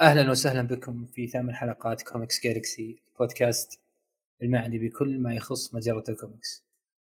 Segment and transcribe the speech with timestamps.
[0.00, 3.80] أهلا وسهلا بكم في ثامن حلقات Comics Galaxy podcast
[4.42, 6.64] المعني بكل ما يخص مجرة الكوميكس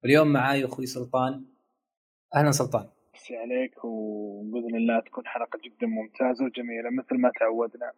[0.04, 1.46] واليوم معاي أخوي سلطان.
[2.36, 2.90] أهلا سلطان.
[3.16, 7.94] مسي عليك وبإذن الله تكون حلقة جدا ممتازة وجميلة مثل ما تعودنا.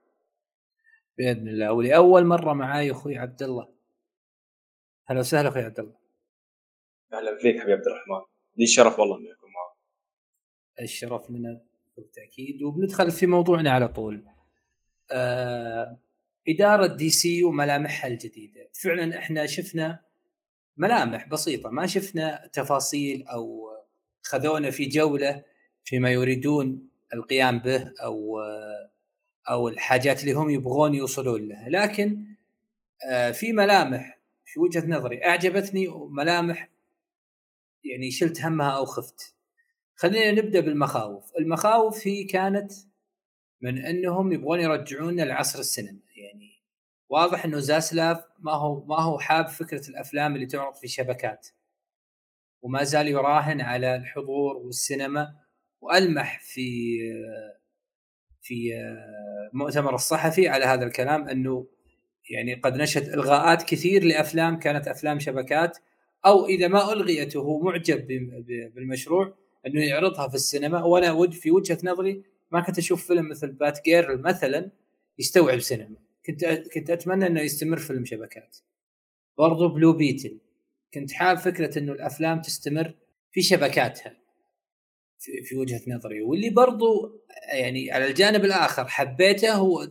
[1.18, 1.72] بإذن الله.
[1.72, 3.70] ولأول مرة معاي أخوي عبد الله.
[5.10, 5.98] أهلا وسهلا أخوي عبد الله.
[7.14, 8.26] أهلا فيك حبيبي عبد الرحمن.
[8.58, 9.78] لي الشرف والله إني أكون معك
[10.82, 11.62] الشرف لنا
[11.98, 12.64] بالتأكيد.
[12.64, 14.37] وبندخل في موضوعنا على طول.
[16.50, 18.70] إدارة دي سي وملامحها الجديدة.
[18.74, 20.00] فعلا إحنا شفنا
[20.78, 23.70] ملامح بسيطة ما شفنا تفاصيل أو
[24.24, 25.44] خذونا في جولة
[25.84, 28.40] فيما يريدون القيام به أو
[29.50, 31.70] أو الحاجات اللي هم يبغون يوصلون لها.
[31.70, 32.26] لكن
[33.10, 36.70] آه، في ملامح في وجهة نظري أعجبتني وملامح
[37.84, 39.36] يعني شلت همها أو خفت.
[39.96, 41.32] خلينا نبدأ بالمخاوف.
[41.40, 42.72] المخاوف هي كانت
[43.62, 46.00] من انهم يبغون يرجعون العصر السينما.
[46.16, 46.64] يعني
[47.10, 51.48] واضح انه زاسلاف ما هو ما هو حاب فكرة الأفلام اللي تعرض في شبكات.
[52.62, 55.36] وما زال يراهن على الحضور والسينما
[55.82, 56.98] وألمح في
[58.42, 58.72] في
[59.54, 61.68] مؤتمر الصحفي على هذا الكلام أنه
[62.30, 65.78] يعني قد نشهد إلغاءات كثير لأفلام كانت أفلام شبكات
[66.26, 68.08] أو إذا ما الغيت وهو معجب
[68.76, 69.36] بالمشروع
[69.68, 70.84] أنه يعرضها في السينما.
[70.84, 74.72] وأنا في وجهة نظري ما كنت أشوف فيلم مثل بات جيرل مثلا
[75.20, 78.58] يستوعب سينما كنت كنت أتمنى إنه يستمر فيلم شبكات.
[79.38, 80.40] برضو بلو بيتل
[80.94, 82.94] كنت حاب فكرة إنه الأفلام تستمر
[83.32, 84.18] في شبكاتها.
[85.44, 86.22] في, وجهة نظري.
[86.22, 87.22] واللي برضو
[87.54, 89.88] يعني على الجانب الآخر حبيته هو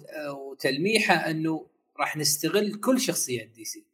[0.58, 1.66] تلميحه إنه
[2.00, 3.86] راح نستغل كل شخصيات DC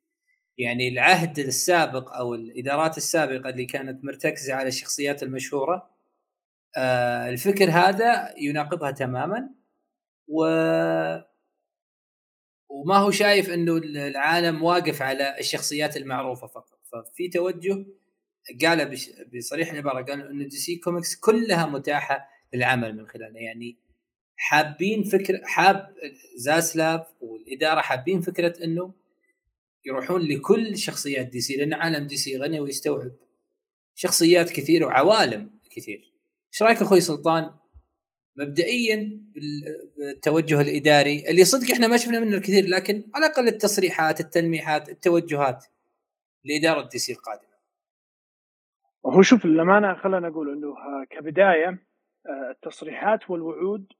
[0.58, 5.90] يعني العهد السابق أو الإدارات السابقة اللي كانت مرتكزة على الشخصيات المشهورة
[6.76, 9.50] آه الفكر هذا يناقضها تماما
[10.28, 10.44] و
[12.68, 17.86] وما هو شايف إنه العالم واقف على الشخصيات المعروفة فقط ففي توجه
[18.64, 18.98] قال
[19.36, 23.78] بصريح العباره قال إنه DC Comics كلها متاحة للعمل من خلالها يعني
[24.36, 25.94] حابين فكره حاب
[26.36, 28.94] زاسلاف والإدارة حابين فكرة إنه
[29.84, 33.12] يروحون لكل شخصيات DC لأن عالم DC غني ويستوعب
[33.94, 36.11] شخصيات كثيره وعوالم كثير.
[36.52, 37.50] إيش رأيك أخوي سلطان
[38.36, 44.88] مبدئيا بالتوجه الإداري اللي صدق إحنا ما شفنا منه الكثير لكن على الأقل التصريحات التلميحات
[44.88, 45.64] التوجهات
[46.44, 47.52] لإدارة DC القادمة.
[49.06, 50.74] هو شوف للأمانة خلينا نقول إنه
[51.10, 51.68] كبداية
[52.26, 53.92] آه، التصريحات والوعود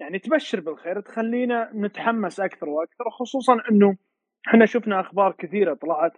[0.00, 3.96] يعني تبشر بالخير تخلينا نتحمس أكثر وأكثر خصوصا إنه
[4.48, 6.12] إحنا شفنا أخبار كثيرة طلعت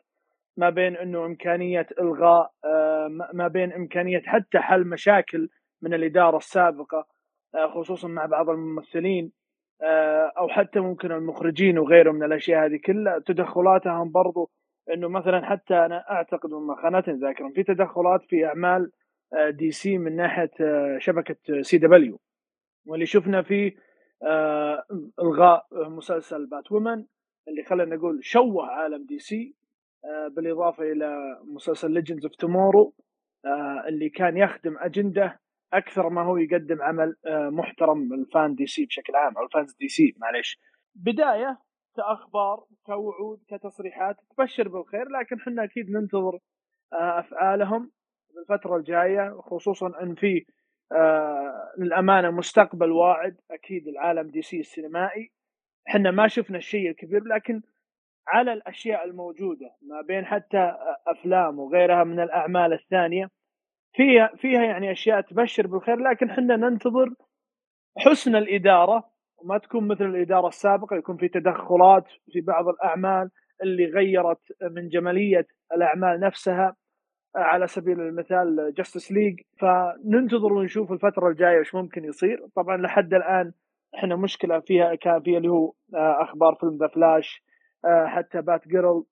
[0.56, 5.48] ما بين إنه إمكانية إلغاء آه، ما بين إمكانية حتى حل مشاكل
[5.82, 7.06] من الإدارة السابقة
[7.54, 9.32] آه، خصوصا مع بعض الممثلين
[10.38, 13.18] أو حتى ممكن المخرجين وغيرهم من الأشياء هذه كلها.
[13.18, 14.50] تدخلاتهم برضو
[14.94, 18.90] إنه مثلا حتى أنا أعتقد ما خانتني ذاكرا في تدخلات في أعمال
[19.50, 20.50] DC من ناحية
[20.98, 22.20] شبكة CW.
[22.86, 23.76] واللي شفنا فيه
[25.20, 27.04] إلغاء مسلسل Batwoman
[27.48, 29.54] اللي خلينا نقول شوه عالم DC
[30.36, 32.94] بالإضافة إلى مسلسل Legends of Tomorrow
[33.88, 35.40] اللي كان يخدم أجندة
[35.72, 40.14] أكثر ما هو يقدم عمل محترم ال fan DC بشكل عام أو ال fans DC
[40.18, 40.58] معليش.
[40.94, 41.58] بداية
[41.96, 46.38] كأخبار كوعود كتصريحات تبشر بالخير لكن إحنا أكيد ننتظر
[46.92, 47.90] آه، أفعالهم
[48.38, 50.44] الفترة الجاية خصوصا إن في
[50.92, 55.32] آه، للأمانة مستقبل واعد أكيد العالم دي سي السينمائي.
[55.88, 57.62] إحنا ما شفنا الشيء الكبير لكن
[58.28, 63.30] على الأشياء الموجودة ما بين حتى أفلام وغيرها من الأعمال الثانية
[63.92, 67.14] فيها فيها يعني أشياء تبشر بالخير لكن إحنا ننتظر
[67.98, 69.12] حسن الإدارة.
[69.38, 73.30] وما تكون مثل الإدارة السابقة يكون في تدخلات في بعض الأعمال
[73.62, 76.76] اللي غيرت من جمالية الأعمال نفسها
[77.36, 82.46] على سبيل المثال Justice League فننتظر ونشوف الفترة الجاية وش ممكن يصير.
[82.56, 83.52] طبعا لحد الآن
[83.94, 87.44] إحنا مشكلة فيها كان فيها اللي هو آه، أخبار فيلم The Flash
[87.84, 89.04] آه، حتى Batgirl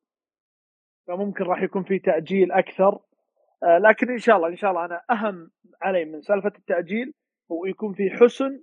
[1.07, 2.89] فممكن راح يكون في تأجيل أكثر.
[2.89, 3.10] آه،
[3.63, 5.51] لكن إن شاء الله إن شاء الله أنا أهم
[5.83, 7.15] علي من سالفة التأجيل
[7.53, 8.63] هو يكون في حسن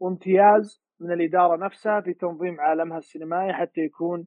[0.00, 4.26] وامتياز من الإدارة نفسها في تنظيم عالمها السينمائي حتى يكون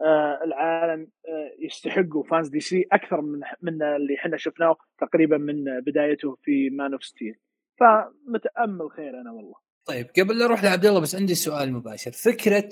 [0.00, 6.36] آه العالم آه يستحقوا fans DC أكثر من من اللي إحنا شفناه تقريبا من بدايته
[6.42, 7.34] في Man of Steel
[7.80, 9.54] فمتأمل خير أنا والله.
[9.84, 12.10] طيب قبل لا أروح لعبد الله بس عندي سؤال مباشر.
[12.10, 12.68] فكرة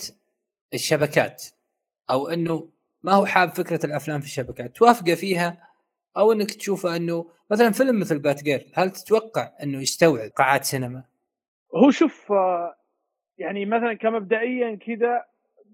[0.74, 1.44] الشبكات
[2.10, 2.68] أو إنه
[3.02, 5.67] ما هو حاب فكرة الأفلام في الشبكات؟ توافقه فيها
[6.16, 11.04] أو إنك تشوفه إنه مثلا فيلم مثل Batgirl هل تتوقع إنه يستوعب قاعات سينما؟
[11.74, 12.74] هو شوف آه،
[13.38, 15.24] يعني مثلا كمبدئيا كذا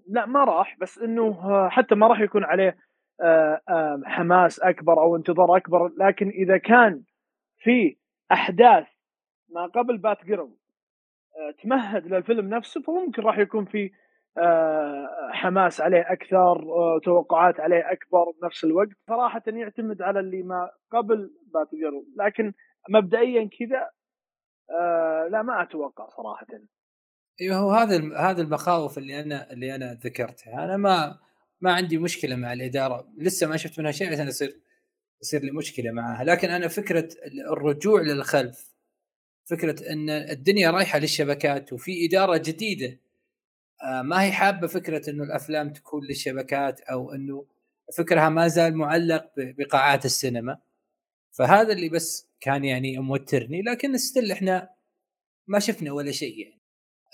[0.07, 2.77] لا ما راح بس إنه آه، حتى ما راح يكون عليه
[3.21, 7.03] آه، حماس أكبر أو انتظار أكبر لكن إذا كان
[7.57, 7.97] في
[8.31, 8.87] أحداث
[9.49, 10.51] ما قبل بات جيرل
[11.63, 13.91] تمهد للفيلم نفسه فممكن راح يكون في
[15.31, 16.55] حماس عليه أكثر
[17.03, 18.89] توقعات عليه أكبر بنفس الوقت.
[19.07, 22.53] صراحة يعتمد على اللي ما قبل بات جيرل لكن
[22.89, 23.89] مبدئيا كذا
[25.31, 26.47] لا ما أتوقع صراحة.
[27.41, 30.63] أيوه هو هذا هذا المخاوف اللي أنا اللي أنا ذكرتها.
[30.63, 31.19] أنا ما
[31.61, 33.07] ما عندي مشكلة مع الإدارة.
[33.17, 34.59] لسه ما شفت منها شيء عشان يصير
[35.21, 36.23] يصير لي مشكلة معها.
[36.23, 37.09] لكن أنا فكرة
[37.51, 38.75] الرجوع للخلف
[39.49, 43.04] فكرة إن الدنيا رايحة للشبكات وفي إدارة جديدة آه،
[44.03, 47.45] ما هي حابة فكرة إنه الأفلام تكون للشبكات أو إنه
[47.97, 50.57] فكرها ما زال معلق بقاعات السينما.
[51.31, 54.69] فهذا اللي بس كان يعني موترني لكن ستيل إحنا
[55.47, 56.61] ما شفنا ولا شيء يعني.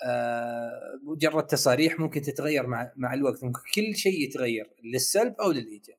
[0.06, 5.98] آه، مجرد تصاريح ممكن تتغير مع مع الوقت ممكن كل شيء يتغير للسلب أو للإيجاب.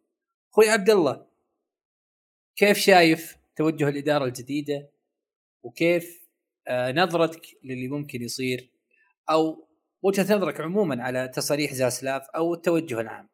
[0.53, 1.26] أخوي عبد الله
[2.56, 4.91] كيف شايف توجه الإدارة الجديدة؟
[5.62, 6.23] وكيف
[6.69, 8.70] آه، نظرتك للي ممكن يصير؟
[9.31, 9.69] أو
[10.04, 13.28] وجهه نظرك عموما على تصاريح زاسلاف أو التوجه العام.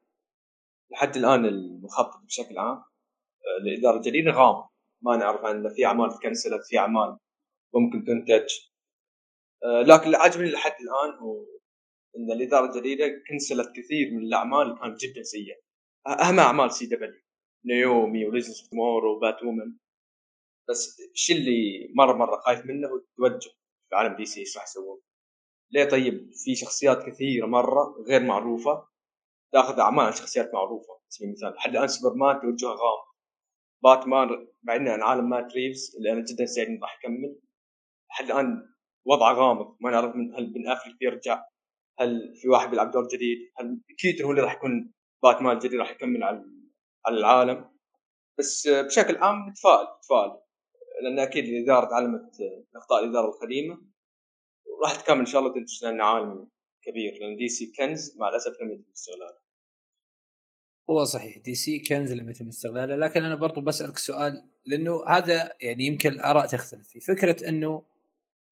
[0.91, 4.69] لحد الآن المخطط بشكل عام آه، للاداره الجديده غامض
[5.03, 7.19] ما نعرف إن في أعمال تكنسلت في أعمال
[7.75, 8.49] ممكن تنتج.
[9.65, 11.47] آه، لكن اللي عجبني لحد الآن هو
[12.17, 15.57] إن الإدارة الجديدة كنسلت كثير من الأعمال اللي كانت جدا سيئة.
[16.07, 17.23] أهم أعمال CW.
[17.65, 19.77] Naomi و Legends of و Batwoman
[20.69, 23.51] بس الشيء اللي مره مرة خايف منه هو التوجه.
[23.89, 25.01] في عالم DC إيش راح يسوون؟
[25.71, 28.89] ليه طيب في شخصيات كثيرة مرة غير معروفة؟
[29.53, 30.93] تأخذ أعمال شخصيات معروفة.
[30.93, 33.09] على سبيل المثال لحد الآن سوبرمان توجهه غامض
[33.83, 37.39] باتمان مع إنه عن عالم مات ريفز اللي أنا جدا سعيد راح يكمل
[38.11, 38.69] لحد الآن
[39.05, 39.77] وضعه غامض.
[39.81, 41.45] ما نعرف من هل بن أفلك بيرجع
[41.99, 44.93] هل في واحد بيلعب دور جديد؟ هل كيتون هو اللي راح يكون
[45.23, 46.45] باتمان الجديد راح يكمل على
[47.07, 47.71] على العالم؟
[48.39, 50.41] بس بشكل عام متفائل متفائل.
[51.03, 52.31] لأن أكيد الإدارة تعلمت
[52.77, 53.88] إخطاء الإدارة القديمه
[54.79, 56.49] وراح تكمل إن شاء الله وتنتج لنا عالم
[56.83, 59.39] كبير لأن DC كنز مع الأسف لم يتم استغلاله
[60.91, 65.85] هو صحيح DC كنز لم يتم استغلاله لكن أنا برضو بسألك سؤال لأنه هذا يعني
[65.85, 67.83] يمكن الآراء تختلف في فكرة إنه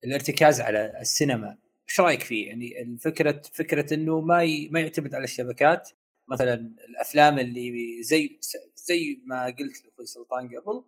[0.04, 1.58] الارتكاز على السينما
[1.88, 4.68] إيش رأيك فيه؟ يعني الفكرة فكرة إنه ما ي...
[4.68, 5.90] ما يعتمد على الشبكات
[6.28, 6.54] مثلا
[6.88, 8.38] الأفلام اللي زي
[8.74, 10.84] زي ما قلت لأخوي سلطان قبل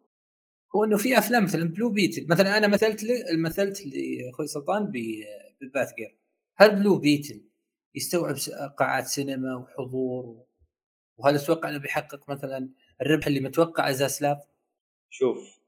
[0.77, 3.05] هو إنه في أفلام مثلا Blue Beetle مثلا أنا مثلت
[3.39, 4.93] مثلت لأخوي سلطان
[5.61, 6.19] ب Batgirl
[6.57, 7.45] هل Blue Beetle
[7.95, 8.37] يستوعب
[8.79, 10.45] قاعات سينما وحضور
[11.17, 12.71] وهل تتوقع إنه بيحقق مثلا
[13.03, 14.39] الربح اللي متوقع زاسلاف؟
[15.11, 15.61] شوف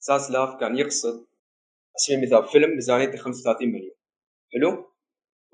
[0.00, 3.94] زاسلاف كان يقصد على سبيل المثال فيلم ميزانيته 35 مليون.
[4.52, 4.92] حلو؟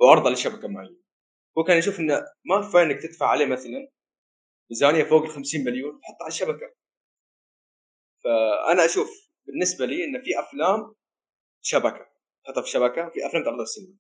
[0.01, 0.97] وعرضه لشبكة معينه
[1.59, 2.15] هو كان يشوف إنه
[2.45, 3.89] ما كفايه إنك تدفع عليه مثلا
[4.71, 6.75] ميزانية فوق ال 50 مليون تحطها على الشبكة.
[8.25, 9.11] فأنا أشوف
[9.47, 10.94] بالنسبة لي إن في أفلام
[11.62, 12.06] شبكة
[12.44, 13.97] تحطها في شبكة في أفلام تعرضها في السينما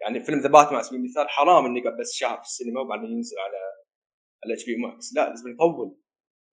[0.00, 3.38] يعني فيلم The Batman على سبيل المثال حرام اني بس شهر في السينما وبعدين ينزل
[3.38, 3.56] على
[4.44, 5.96] على HBO Max لا لازم يطول.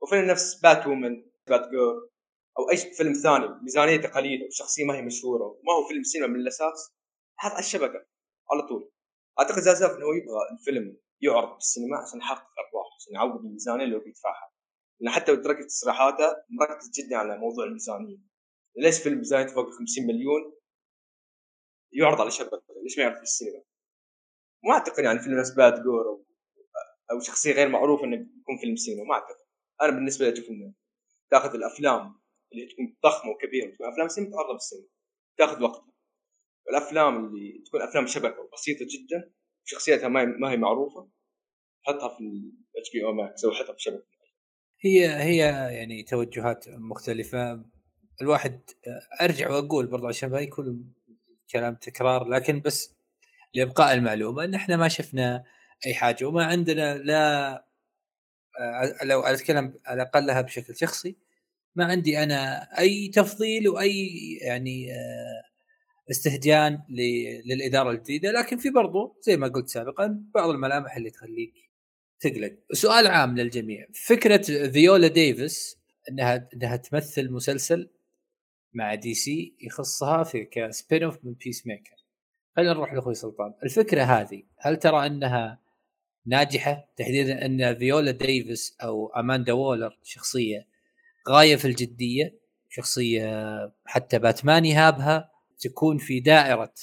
[0.02, 2.12] وفيلم نفس Batwoman Batgirl
[2.60, 6.40] أو أي فيلم ثاني ميزانيته قليلة وشخصية ما هي مشهورة وما هو فيلم سينما من
[6.40, 6.94] الأساس
[7.38, 8.06] حط على الشبكة
[8.52, 8.92] على طول.
[9.40, 14.00] أعتقد زازاف إنه يبغى الفيلم يعرض بالسينما عشان يحقق ارباح عشان يعوض الميزانية اللي هو
[14.00, 14.51] بيدفعها.
[15.02, 18.18] لأن حتى تركت تصريحاته مركز جدا على موضوع الميزانية.
[18.78, 20.54] ليش فيلم ميزانيته فوق 50 مليون
[21.94, 23.64] يعرض على الشبكه ليش ما يعرض في السينما؟
[24.64, 26.26] ما أعتقد يعني فيلم باد جور أو,
[27.12, 29.46] أو شخصية غير معروفة إنه يكون فيلم سينما ما أعتقد.
[29.82, 30.74] أنا بالنسبة لي أشوف إنه
[31.32, 32.22] تأخذ الأفلام
[32.54, 34.88] اللي تكون ضخمة وكبيرة تكون أفلام سينما تعرض بالسينما
[35.38, 35.92] تأخذ وقتها.
[36.68, 39.34] والأفلام اللي تكون أفلام شبكة وبسيطة جدا
[39.66, 41.10] شخصيتها ما هي معروفة
[41.84, 42.24] حطها في
[42.76, 44.21] ال HBO Max أو حطها في شبكة.
[44.82, 45.38] هي هي
[45.76, 47.64] يعني توجهات مختلفة.
[48.22, 48.62] الواحد
[49.22, 50.94] أرجع وأقول برضه عشان ما يكون
[51.52, 52.96] كلام تكرار لكن بس
[53.54, 55.44] لإبقاء المعلومة إن إحنا ما شفنا
[55.86, 56.26] أي حاجة.
[56.26, 57.54] وما عندنا لا
[58.60, 61.18] آه، لو اتكلم على اقلها بشكل شخصي
[61.76, 64.10] ما عندي أنا أي تفضيل وأي
[64.42, 65.44] يعني آه،
[66.12, 66.82] استهجان
[67.46, 68.32] للإدارة الجديدة.
[68.32, 71.71] لكن في برضو زي ما قلت سابقا بعض الملامح اللي تخليك
[72.22, 73.88] تقلق سؤال عام للجميع.
[74.08, 75.78] فكرة فيولا ديفيس
[76.10, 77.90] إنها إنها تمثل مسلسل
[78.74, 81.96] مع DC يخصها في ك spin-off من Peacemaker
[82.56, 83.54] خلينا نروح لأخوي سلطان.
[83.64, 85.62] الفكرة هذه هل ترى إنها
[86.26, 90.68] ناجحة؟ تحديدا إن فيولا ديفيس أو أماندا وولر شخصية
[91.30, 96.74] غاية في الجدية شخصية حتى باتمان يهابها تكون في دائرة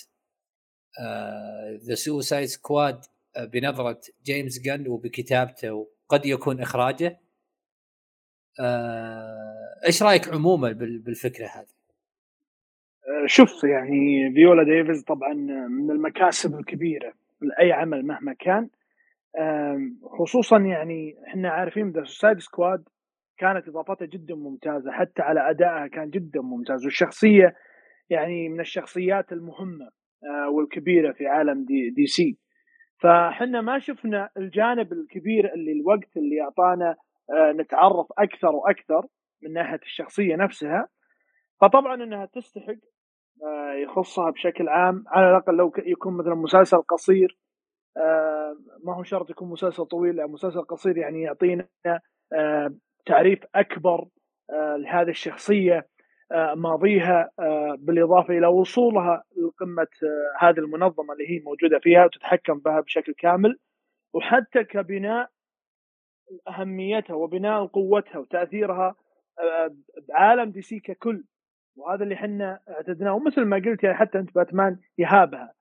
[1.86, 3.00] The Suicide Squad
[3.44, 7.20] بنظرة جيمس جن وبكتابته وقد يكون إخراجه.
[8.60, 11.78] آه، إيش رأيك عموما بالفكرة هذه؟
[13.26, 15.34] شوف يعني فيولا ديفيز طبعا
[15.68, 18.68] من المكاسب الكبيرة لاي عمل مهما كان.
[20.18, 22.84] خصوصا يعني إحنا عارفين The Suicide Squad
[23.38, 26.84] كانت اضافتها جدا ممتازة حتى على أدائها كان جدا ممتاز.
[26.84, 27.56] والشخصية
[28.10, 29.90] يعني من الشخصيات المهمة
[30.24, 32.38] آه، والكبيرة في عالم D, DC.
[33.00, 36.96] فحنا ما شفنا الجانب الكبير اللي الوقت اللي أعطانا
[37.30, 39.06] آه، نتعرف أكثر وأكثر
[39.42, 40.88] من ناحية الشخصية نفسها.
[41.60, 42.74] فطبعا إنها تستحق
[43.44, 45.04] آه، يخصها بشكل عام.
[45.06, 47.38] على الأقل لو يكون مثلا مسلسل قصير
[48.84, 51.68] ما هو شرط يكون مسلسل طويل مسلسل قصير يعني يعطينا
[53.06, 54.04] تعريف أكبر
[54.78, 55.76] لهذه الشخصية.
[55.76, 55.97] آه،
[56.56, 62.80] ماضيها آه، بالإضافة إلى وصولها لقمة آه، هذه المنظمة اللي هي موجودة فيها وتتحكم بها
[62.80, 63.58] بشكل كامل.
[64.12, 65.30] وحتى كبناء
[66.48, 68.94] أهميتها وبناء قوتها وتأثيرها
[70.08, 71.24] بعالم DC ككل.
[71.76, 73.14] وهذا اللي إحنا اعتدناه.
[73.14, 75.52] ومثل ما قلت يعني حتى أنت باتمان يهابها.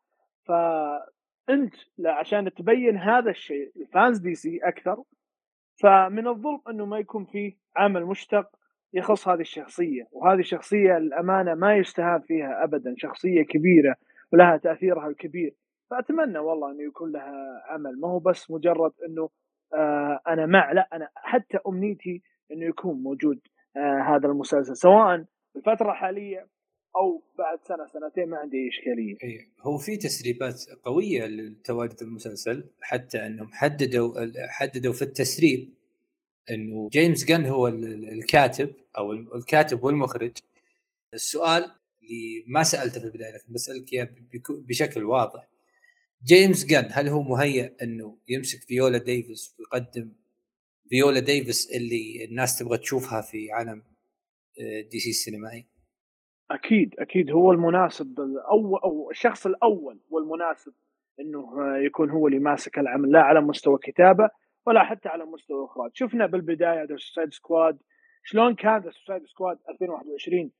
[0.45, 1.73] فأنت
[2.05, 5.03] عشان تبين هذا الشيء ال fans DC أكثر
[5.81, 8.56] فمن الظلم أنه ما يكون فيه عمل مشتق
[8.93, 13.95] يخص هذه الشخصية وهذه الشخصية الأمانة ما يستهان فيها ابدا شخصية كبيرة
[14.33, 15.55] ولها تأثيرها الكبير
[15.89, 19.29] فأتمنى والله انه يكون لها عمل ما هو بس مجرد أنه
[19.73, 23.39] آه أنا مع لا أنا حتى أمنيتي أنه يكون موجود
[23.77, 25.25] آه هذا المسلسل سواء
[25.55, 26.47] الفترة الحالية
[26.95, 29.15] أو بعد سنة سنتين ما عندي إشكالية.
[29.61, 34.13] هو في تسريبات قوية لتواجد المسلسل حتى أنهم حددوا
[34.49, 35.73] حددوا في التسريب
[36.51, 40.37] إنه جيمس جن هو الكاتب أو الكاتب والمخرج.
[41.13, 41.71] السؤال
[42.03, 44.09] اللي ما سألته في البداية لكن بسألك إياه
[44.49, 45.47] بشكل واضح.
[46.25, 50.11] جيمس جن هل هو مهيئ إنه يمسك فيولا ديفيس ويقدم
[50.89, 53.83] فيولا ديفيس اللي الناس تبغى تشوفها في عالم
[54.91, 55.65] دي سي السينمائي؟
[56.51, 57.31] أكيد أكيد.
[57.31, 60.73] هو المناسب الأول أو الشخص الأول والمناسب
[61.19, 61.53] إنه
[61.85, 64.29] يكون هو اللي ماسك العمل لا على مستوى كتابة
[64.67, 67.79] ولا حتى على مستوى الاخراج شفنا بالبداية The Suicide Squad
[68.23, 70.51] شلون كان The Suicide Squad 2021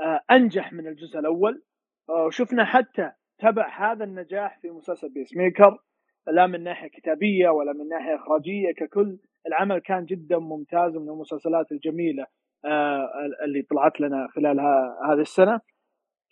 [0.00, 1.62] آه أنجح من الجزء الأول.
[2.08, 5.78] آه وشفنا حتى تبع هذا النجاح في مسلسل Peacemaker
[6.26, 11.72] لا من ناحية كتابية ولا من ناحية إخراجية ككل العمل كان جدا ممتاز من المسلسلات
[11.72, 12.26] الجميلة
[12.64, 13.08] آه
[13.44, 14.60] اللي طلعت لنا خلال
[15.10, 15.60] هذه السنة.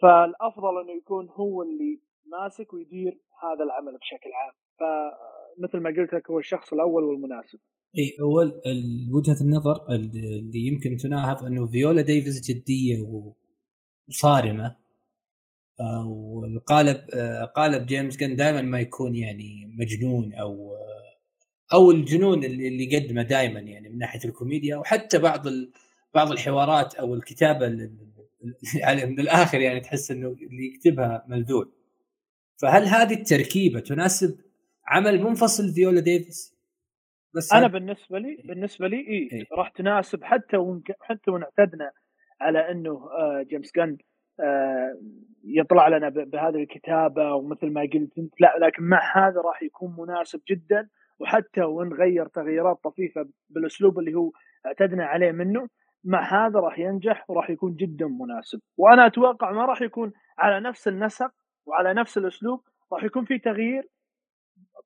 [0.03, 4.53] فالأفضل إنه يكون هو اللي ماسك ويدير هذا العمل بشكل عام.
[4.79, 4.83] ف
[5.59, 7.59] مثل ما قلت لك هو الشخص الأول والمناسب.
[7.99, 8.41] اي هو
[9.13, 13.25] وجهة النظر اللي يمكن تناهض إنه فيولا ديفيز جدية
[14.09, 14.77] وصارمة
[16.07, 22.93] والقالب آه، قالب جيمس كان دائما ما يكون يعني مجنون أو آه، أو الجنون اللي
[22.93, 25.47] يقدمه دائما يعني من ناحية الكوميديا وحتى بعض
[26.15, 27.67] بعض الحوارات أو الكتابة
[28.75, 31.67] يعني من الآخر يعني تحس إنه اللي يكتبها ملذوذ.
[32.57, 34.39] فهل هذه التركيبة تناسب
[34.89, 36.57] عمل منفصل فيولا ديفيس.
[37.35, 39.47] بس أنا بالنسبة لي بالنسبة لي إيه, إيه.
[39.53, 40.97] راح تناسب حتى ونك...
[41.01, 41.91] حتى وإن اعتدنا
[42.41, 43.97] على إنه آه جيمس جن
[44.41, 44.99] آه
[45.45, 48.41] يطلع لنا بهذه الكتابة ومثل ما قلت أنت.
[48.41, 50.89] لا لكن مع هذا راح يكون مناسب جدا.
[51.19, 54.31] وحتى وإن غير تغييرات طفيفة بالأسلوب اللي هو
[54.67, 55.69] اعتدنا عليه منه
[56.05, 58.61] مع هذا راح ينجح وراح يكون جدا مناسب.
[58.77, 61.31] وأنا أتوقع ما راح يكون على نفس النسق
[61.67, 62.61] وعلى نفس الأسلوب
[62.93, 63.89] راح يكون في تغيير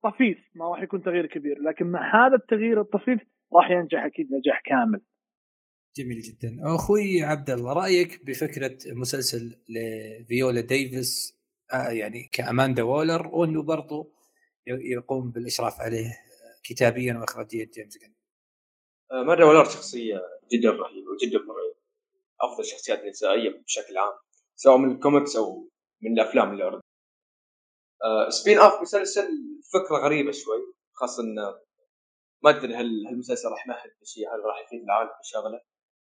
[0.03, 3.21] طفيف ما راح يكون تغيير كبير لكن مع هذا التغيير الطفيف
[3.57, 5.01] راح ينجح أكيد نجاح كامل.
[5.97, 6.59] جميل جدا.
[6.63, 11.41] أخوي عبد الله رأيك بفكرة مسلسل لفيولا ديفيس
[11.73, 14.13] آه يعني كأماندا وولر وأنه برضو
[14.67, 16.11] يقوم بالإشراف عليه
[16.65, 18.13] كتابيا واخراجيا جيمس جن
[19.13, 20.21] أماندا وولر شخصية
[20.53, 21.81] جدا رهيبة وجدا مرعبة
[22.41, 24.13] أفضل الشخصيات النسائيه بشكل عام
[24.57, 25.71] سواء من الكوميكس أو
[26.03, 26.80] من الأفلام اللي آه
[28.29, 29.29] spin off مسلسل
[29.73, 31.61] فكرة غريبة شوي خاصه انه
[32.43, 35.61] ما أدري هل المسلسل راح يمهد بشيء هل راح يفيد العالم بشغله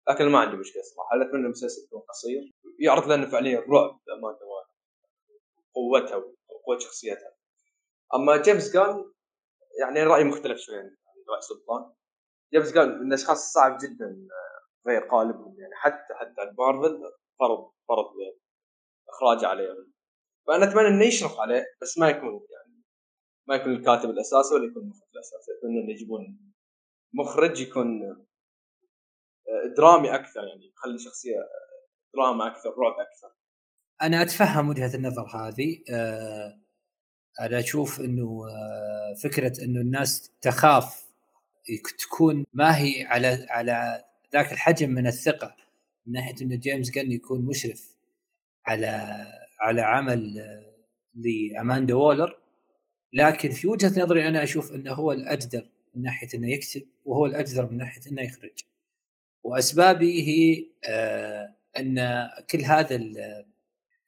[0.09, 2.51] لكن ما عندي مشكلة صراحة أتمنى المسلسل يكون قصير.
[2.79, 4.65] يعرض لنا فعليا الرعب بأمان دوام
[5.75, 7.35] قوتها وقوة شخصيتها.
[8.15, 9.11] أما جيمس جان
[9.79, 10.97] يعني رايي مختلف شوي عن
[11.29, 11.93] رأي سلطان.
[12.53, 14.27] جيمس جان من الأشخاص الصعب جدا
[14.87, 17.01] غير قالبهم يعني حتى حتى مارفل
[17.39, 18.05] فرض فرض
[19.09, 19.92] اخراج عليهم
[20.47, 22.83] فأنا أتمنى إنه يشرف عليه بس ما يكون يعني
[23.47, 25.51] ما يكون الكاتب الأساسي ولا يكون المخرج الأساسي.
[25.59, 26.53] أتمنى إنه يجيبون
[27.13, 31.35] مخرج يكون آه، درامي أكثر يعني يخلي شخصية
[32.13, 33.35] دراما أكثر رعب أكثر.
[34.01, 36.63] أنا أتفهم وجهة النظر هذه أه
[37.39, 41.03] أنا أشوف إنه آه، فكرة إنه الناس تخاف
[41.99, 45.55] تكون ما هي على على ذاك الحجم من الثقة
[46.05, 47.95] من ناحية إنه جيمس جن يكون مشرف
[48.65, 49.25] على
[49.63, 50.43] على عمل
[51.15, 52.37] لاماندا وولر
[53.13, 57.71] لكن في وجهة نظري أنا أشوف إنه هو الأجدر من ناحية إنه يكتب وهو الأجدر
[57.71, 58.59] من ناحية إنه يخرج.
[59.43, 62.97] وأسبابي هي آه إن كل هذا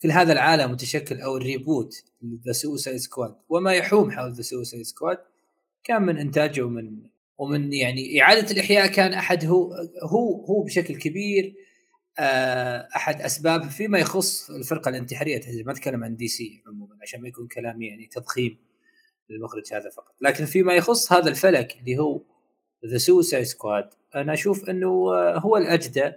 [0.01, 2.03] كل هذا العالم متشكل أو ال reboot
[2.45, 5.17] The Suicide Squad وما يحوم حول The Suicide Squad
[5.83, 7.01] كان من إنتاجه ومن
[7.37, 11.55] ومن يعني إعادة الإحياء كان أحد هو هو هو بشكل كبير.
[12.95, 17.47] أحد أسباب فيما يخص الفرقة الانتحارية ما أتكلم عن دي سي عموما عشان ما يكون
[17.47, 18.57] كلامي يعني تضخيم
[19.29, 20.15] للمخرج هذا فقط.
[20.21, 22.21] لكن فيما يخص هذا الفلك اللي هو
[22.85, 24.89] The Suicide Squad أنا أشوف إنه
[25.37, 26.11] هو الأجدى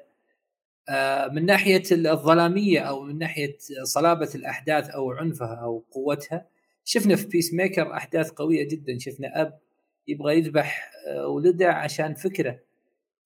[0.88, 6.46] آه، من ناحية الظلامية أو من ناحية صلابة الأحداث أو عنفها أو قوتها.
[6.84, 9.58] شفنا في Peacemaker أحداث قوية جدا شفنا أب
[10.08, 12.60] يبغى يذبح آه، ولده عشان فكرة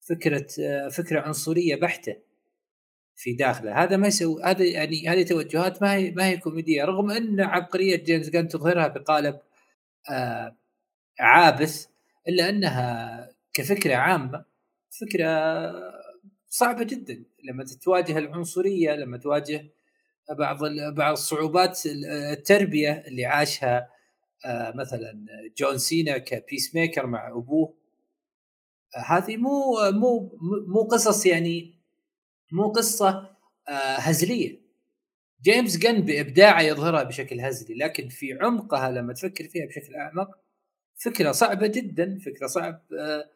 [0.01, 2.15] فكرة آه، فكرة عنصرية بحتة.
[3.15, 3.83] في داخله.
[3.83, 7.95] هذا ما يسوي هذا يعني هذه توجهات ما هي ما هي كوميدية رغم أن عبقرية
[8.03, 9.39] جيمس جان تظهرها بقالب
[10.09, 10.57] آه
[11.19, 11.87] عابث
[12.27, 14.45] إلا أنها كفكرة عامة
[15.01, 15.27] فكرة
[16.47, 17.23] صعبة جدا.
[17.43, 19.65] لما تتواجه العنصرية لما تواجه
[20.37, 20.57] بعض
[20.95, 23.89] بعض صعوبات التربية اللي عاشها
[24.45, 25.25] آه مثلا
[25.57, 27.73] جون سينا كبيس ميكر مع أبوه.
[28.97, 31.82] آه هذه مو مو مو قصص يعني
[32.53, 33.29] مو قصة
[33.69, 34.63] آه هزلية.
[35.43, 40.29] جيمس جن بإبداعه يظهرها بشكل هزلي لكن في عمقها لما تفكر فيها بشكل أعمق
[40.95, 43.29] فكرة صعبة جدا فكرة صعب آه،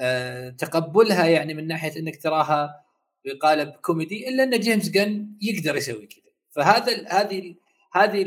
[0.00, 2.84] آه، تقبلها يعني من ناحية إنك تراها
[3.24, 6.32] بقالب كوميدي إلا أن جيمس جن يقدر يسوي كذا.
[6.50, 7.54] فهذا هذه
[7.92, 8.24] هذه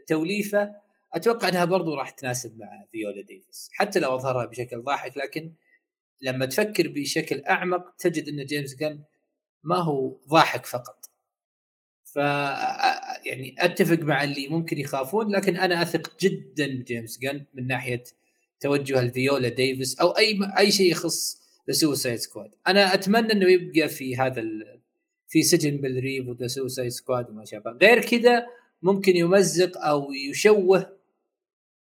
[0.00, 0.74] التوليفة
[1.14, 3.68] أتوقع إنها برضو راح تناسب مع فيولا ديفيس.
[3.72, 5.54] حتى لو أظهرها بشكل ضاحك لكن
[6.22, 9.02] لما تفكر بشكل أعمق تجد إن جيمس جن
[9.64, 11.10] ما هو ضاحك فقط.
[12.04, 12.16] ف
[13.26, 18.04] يعني أتفق مع اللي ممكن يخافون لكن أنا أثق جدا بجيمس جن من ناحية
[18.60, 23.88] توجه الفيولا ديفيس أو أي أي شيء يخص The Suicide Squad أنا أتمنى إنه يبقى
[23.88, 24.80] في هذا ال...
[25.28, 27.70] في سجن Belle Reve و The Suicide Squad وما شابه.
[27.70, 28.46] غير كذا
[28.82, 30.96] ممكن يمزق أو يشوه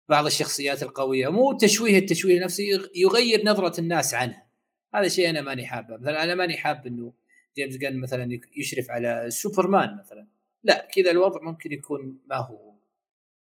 [0.09, 1.29] بعض الشخصيات القوية.
[1.29, 4.47] مو تشويه التشويه نفسه يغير نظرة الناس عنها.
[4.95, 7.13] هذا شيء أنا ماني حابه مثلا أنا ماني حاب إنه
[7.57, 10.29] جيمس جن مثلا يشرف على سوبرمان مثلا.
[10.63, 12.75] لا كذا الوضع ممكن يكون ما هو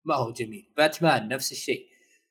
[0.05, 0.71] ما هو جميل.
[0.77, 1.89] باتمان نفس الشيء.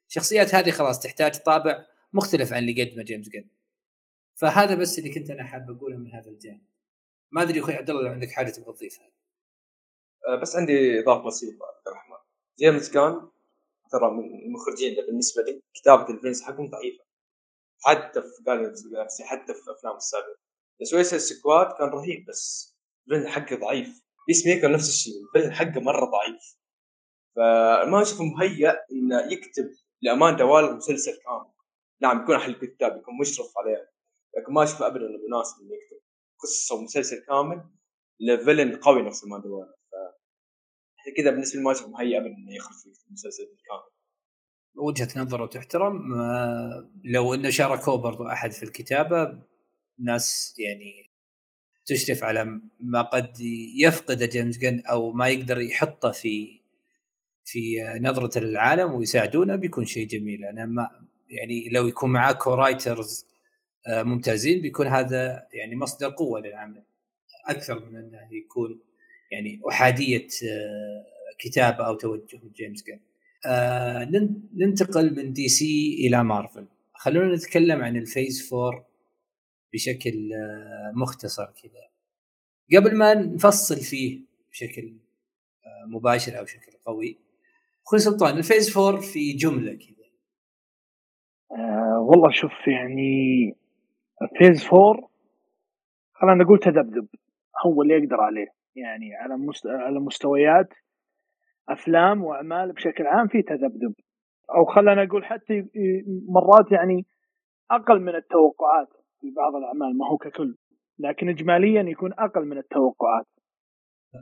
[0.09, 3.49] الشخصيات هذه خلاص تحتاج طابع مختلف عن اللي قدمه جيمس جن
[4.35, 6.67] فهذا بس اللي كنت أنا حاب أقوله من هذا الجانب.
[7.31, 9.11] ما أدري أخوي عبد الله لو عندك حاجة تبغى تضيفها.
[10.29, 12.17] أه، بس عندي إضافة بسيطة عبد الرحمن.
[12.59, 13.31] جيمس جان
[13.93, 17.05] ترى من المخرجين بالنسبة لي كتابة ال villains حقهم ضعيفة.
[17.85, 18.85] حتى في Guardians
[19.23, 20.39] حتى في أفلام السابقة.
[20.85, 24.03] Suicide Squad كان رهيب بس ال villain حقه ضعيف.
[24.29, 26.57] Peacemaker نفس الشيء ال villain حقه مرة ضعيف.
[27.37, 29.71] فما أشوفه مهيأ إنه يكتب
[30.03, 31.53] لأمان دوال مسلسل كامل.
[32.03, 33.93] نعم يكون أحد الكتاب يكون مشرف عليه
[34.37, 36.03] لكن ما أشوف ابدا إنه مناسب إنه يكتب
[36.39, 37.65] قصة ومسلسل كامل
[38.21, 39.75] لفيلن قوي نفس أمان دوال.
[41.17, 43.93] كذا بالنسبة لي ما أشوف مهيأ ابدا إنه يخرج يكتب مسلسل كامل.
[44.77, 46.15] وجهة نظر وتحترم
[47.05, 49.43] لو إنه شاركوه برضو أحد في الكتابة
[49.99, 51.11] ناس يعني
[51.87, 53.41] تشرف على ما قد
[53.81, 56.61] يفقد جيمس جن أو ما يقدر يحطه في
[57.45, 60.89] في نظرته للعالم ويساعدونه بيكون شيء جميل أنا ما
[61.29, 63.27] يعني لو يكون معك co-writers
[63.89, 66.83] آه، ممتازين بيكون هذا يعني مصدر قوة للعمل
[67.49, 68.81] أكثر من أنه يكون
[69.31, 71.05] يعني أحادية آه،
[71.39, 73.01] كتابة أو توجه جيمس جن.
[73.47, 74.05] آه
[74.55, 76.67] ننتقل من دي سي إلى مارفل.
[76.95, 78.87] خلونا نتكلم عن ال Phase 4
[79.73, 81.89] بشكل آه، مختصر كذا.
[82.79, 84.97] قبل ما نفصل فيه بشكل
[85.67, 87.19] آه، مباشر أو بشكل قوي
[87.87, 90.07] أخوي سلطان ال Phase 4 في جملة كذا.
[91.59, 93.55] آه والله شوف يعني
[94.23, 95.11] ال Phase 4
[96.13, 97.09] خلينا نقول تذبذب
[97.67, 98.47] هو اللي يقدر عليه.
[98.77, 99.67] يعني على مست...
[99.67, 100.69] على مستويات
[101.69, 103.95] أفلام وأعمال بشكل عام في تذبذب.
[104.55, 105.67] أو خلينا نقول حتى
[106.29, 107.07] مرات يعني
[107.71, 109.02] أقل من التوقعات.
[109.23, 110.57] في بعض الأعمال ما هو ككل
[110.99, 113.27] لكن اجماليا يكون أقل من التوقعات.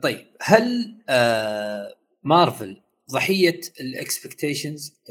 [0.03, 5.01] طيب هل آه مارفل ضحية ال expectations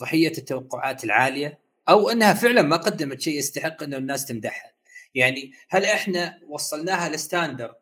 [0.00, 4.72] ضحية التوقعات العالية؟ أو إنها فعلا ما قدمت شيء يستحق إنه الناس تمدحها؟
[5.14, 7.76] يعني هل إحنا وصلناها ل standard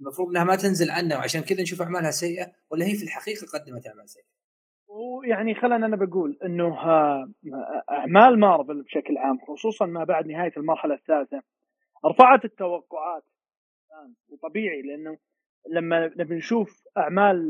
[0.00, 3.86] المفروض إنها ما تنزل عنه وعشان كذا نشوف أعمالها سيئة ولا هي في الحقيقة قدمت
[3.86, 4.35] أعمال سيئة؟
[4.96, 6.76] ويعني خلنا أنا بقول إنه
[7.90, 11.42] أعمال مارفل بشكل عام خصوصا ما بعد نهاية المرحلة الثالثة
[12.06, 13.24] رفعت التوقعات
[14.28, 15.18] وطبيعي لأنه
[15.70, 17.48] لما نشوف أعمال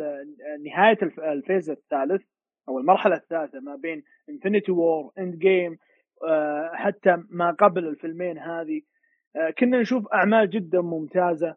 [0.65, 2.23] نهاية ال phase الثالث
[2.69, 5.79] أو المرحلة الثالثة ما بين Infinity War Endgame
[6.73, 8.83] حتى ما قبل الفيلمين هذه
[9.37, 11.49] آه، كنا نشوف أعمال جدا ممتازة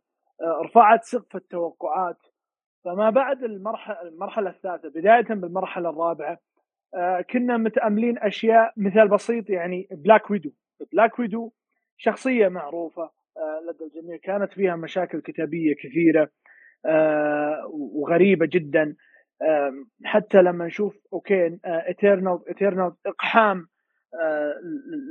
[0.41, 2.17] آه، رفعت سقف التوقعات
[2.85, 6.37] فما بعد المرحله المرحلة الثالثة بداية بالمرحلة الرابعة
[6.95, 10.51] آه، كنا متأملين أشياء مثال بسيط يعني Black Widow
[10.91, 11.51] Black Widow
[11.97, 13.11] شخصية معروفة
[13.69, 14.17] لدى الجميع.
[14.17, 16.29] كانت فيها مشاكل كتابية كثيرة
[17.69, 18.95] وغريبة جدا
[20.05, 23.67] حتى لما نشوف okay Eternals Eternals إقحام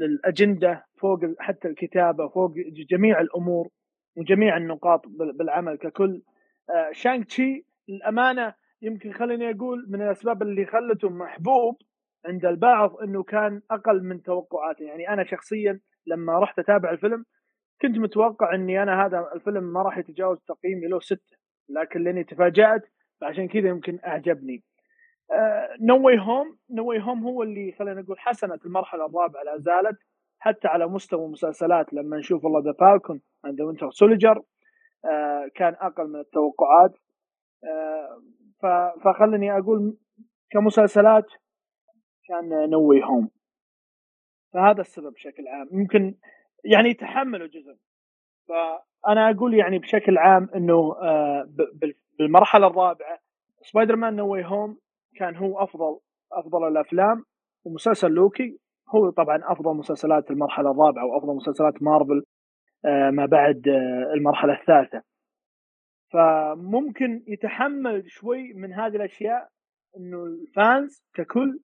[0.01, 2.53] للأجندة فوق حتى الكتابة فوق
[2.91, 3.69] جميع الأمور
[4.17, 6.15] وجميع النقاط بالعمل ككل.
[6.15, 6.38] آه،
[6.93, 11.77] شانغ تشي للأمانة يمكن خليني أقول من الأسباب اللي خلته محبوب
[12.27, 17.25] عند البعض إنه كان أقل من توقعاتي يعني أنا شخصيا لما رحت أتابع الفيلم
[17.83, 21.37] كنت متوقع إني أنا هذا الفيلم ما راح يتجاوز تقييمي له ستة
[21.69, 22.83] لكن لأني تفاجأت
[23.21, 24.63] فعشان كذا يمكن أعجبني.
[25.81, 29.99] No Way Home No Way Home هو اللي خلينا نقول حسنت المرحلة الرابعة لا زالت
[30.39, 31.93] حتى على مستوى المسلسلات.
[31.93, 34.43] لما نشوف والله The Falcon and Winter Soldier
[35.55, 36.95] كان أقل من التوقعات.
[37.65, 38.23] آه
[39.05, 39.97] فخلني أقول
[40.51, 41.27] كمسلسلات
[42.29, 43.31] كان No Way Home.
[44.53, 45.69] فهذا السبب بشكل عام.
[45.73, 46.15] يمكن
[46.65, 47.77] يعني تحملوا جزء.
[48.49, 51.49] فأنا أقول يعني بشكل عام إنه آه
[52.19, 53.19] بالمرحلة الرابعة
[53.63, 54.79] سبايدر مان No Way Home
[55.17, 56.01] كان هو أفضل
[56.33, 57.25] أفضل الأفلام.
[57.65, 58.59] ومسلسل لوكي
[58.95, 62.19] هو طبعا أفضل مسلسلات المرحلة الرابعة وأفضل مسلسلات مارفل.
[62.19, 62.38] آه،
[62.85, 65.03] ما بعد آه، المرحلة الثالثة.
[66.13, 69.49] فممكن يتحمل شوي من هذه الأشياء
[69.97, 71.61] إنه ال fans ككل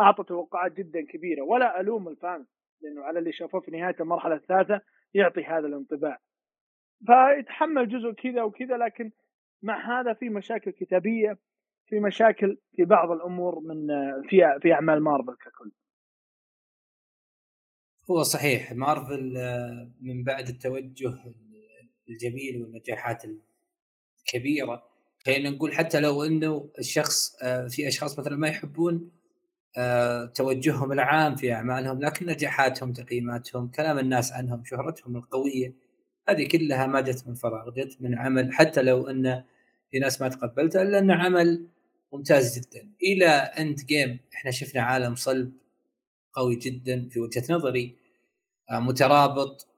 [0.00, 1.42] أعطوا توقعات جدا كبيرة.
[1.42, 2.46] ولا ألوم ال fans
[2.82, 4.80] لأنه على اللي شافوه في نهاية المرحلة الثالثة
[5.14, 6.18] يعطي هذا الانطباع.
[7.06, 9.10] فيتحمل جزء كذا وكذا لكن
[9.62, 11.38] مع هذا في مشاكل كتابية
[11.86, 13.86] في مشاكل في بعض الأمور من
[14.22, 15.70] في في أعمال مارفل ككل.
[18.10, 21.14] هو صحيح مارفل آه، من بعد التوجه
[22.08, 23.22] الجميل والنجاحات
[24.34, 24.82] الكبيرة
[25.26, 29.10] خلينا نقول حتى لو إنه الشخص آه، في أشخاص مثلا ما يحبون
[29.76, 35.74] آه، توجههم العام في أعمالهم لكن نجاحاتهم تقييماتهم كلام الناس عنهم شهرتهم القوية
[36.28, 39.44] هذه كلها ما جت من فراغ جت من عمل حتى لو إن
[39.90, 41.66] في ناس ما تقبلتها إلا إنه عمل
[42.12, 42.90] ممتاز جدا.
[43.02, 45.52] إلى إند جيم إحنا شفنا عالم صلب
[46.32, 47.96] قوي جدا في وجهة نظري
[48.70, 49.68] آه، مترابط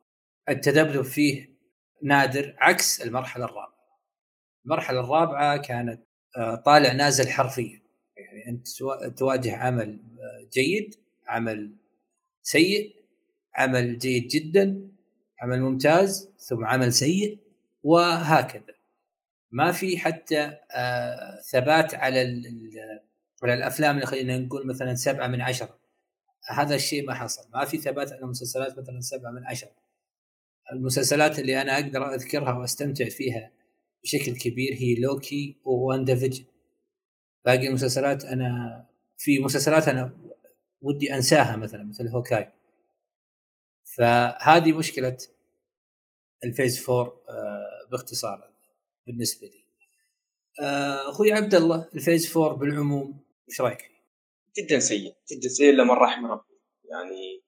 [0.48, 1.50] التذبذب فيه
[2.02, 3.74] نادر عكس المرحلة الرابعة.
[4.64, 6.02] المرحلة الرابعة كانت
[6.36, 7.82] آه، طالع نازل حرفيا.
[8.16, 8.68] يعني أنت
[9.18, 10.94] تواجه عمل آه، جيد
[11.26, 11.76] عمل
[12.42, 12.96] سيء
[13.54, 14.88] عمل جيد جدا
[15.42, 17.38] عمل ممتاز ثم عمل سيء
[17.82, 18.74] وهكذا.
[19.50, 20.56] ما في حتى
[21.52, 22.42] ثبات على
[23.42, 25.79] على الأفلام اللي خلينا نقول مثلا سبعة من عشرة.
[26.48, 27.50] هذا الشيء ما حصل.
[27.54, 29.70] ما في ثبات على المسلسلات مثلا سبعة من عشرة.
[30.72, 33.52] المسلسلات اللي أنا أقدر أذكرها وأستمتع فيها
[34.02, 36.44] بشكل كبير هي لوكي وواندا فيجن.
[37.44, 38.84] باقي المسلسلات أنا
[39.18, 40.16] في مسلسلات أنا
[40.82, 42.52] ودي أنساها مثلا مثل هوكاي.
[43.96, 45.18] فهذه مشكلة
[46.44, 48.50] ال phase 4 آه باختصار
[49.06, 49.64] بالنسبة لي.
[50.60, 53.89] آه، أخوي عبد الله ال phase 4 بالعموم إيش رأيك؟
[54.58, 56.60] جدا سيء جدا سيء إلا من رحم ربي.
[56.84, 57.42] يعني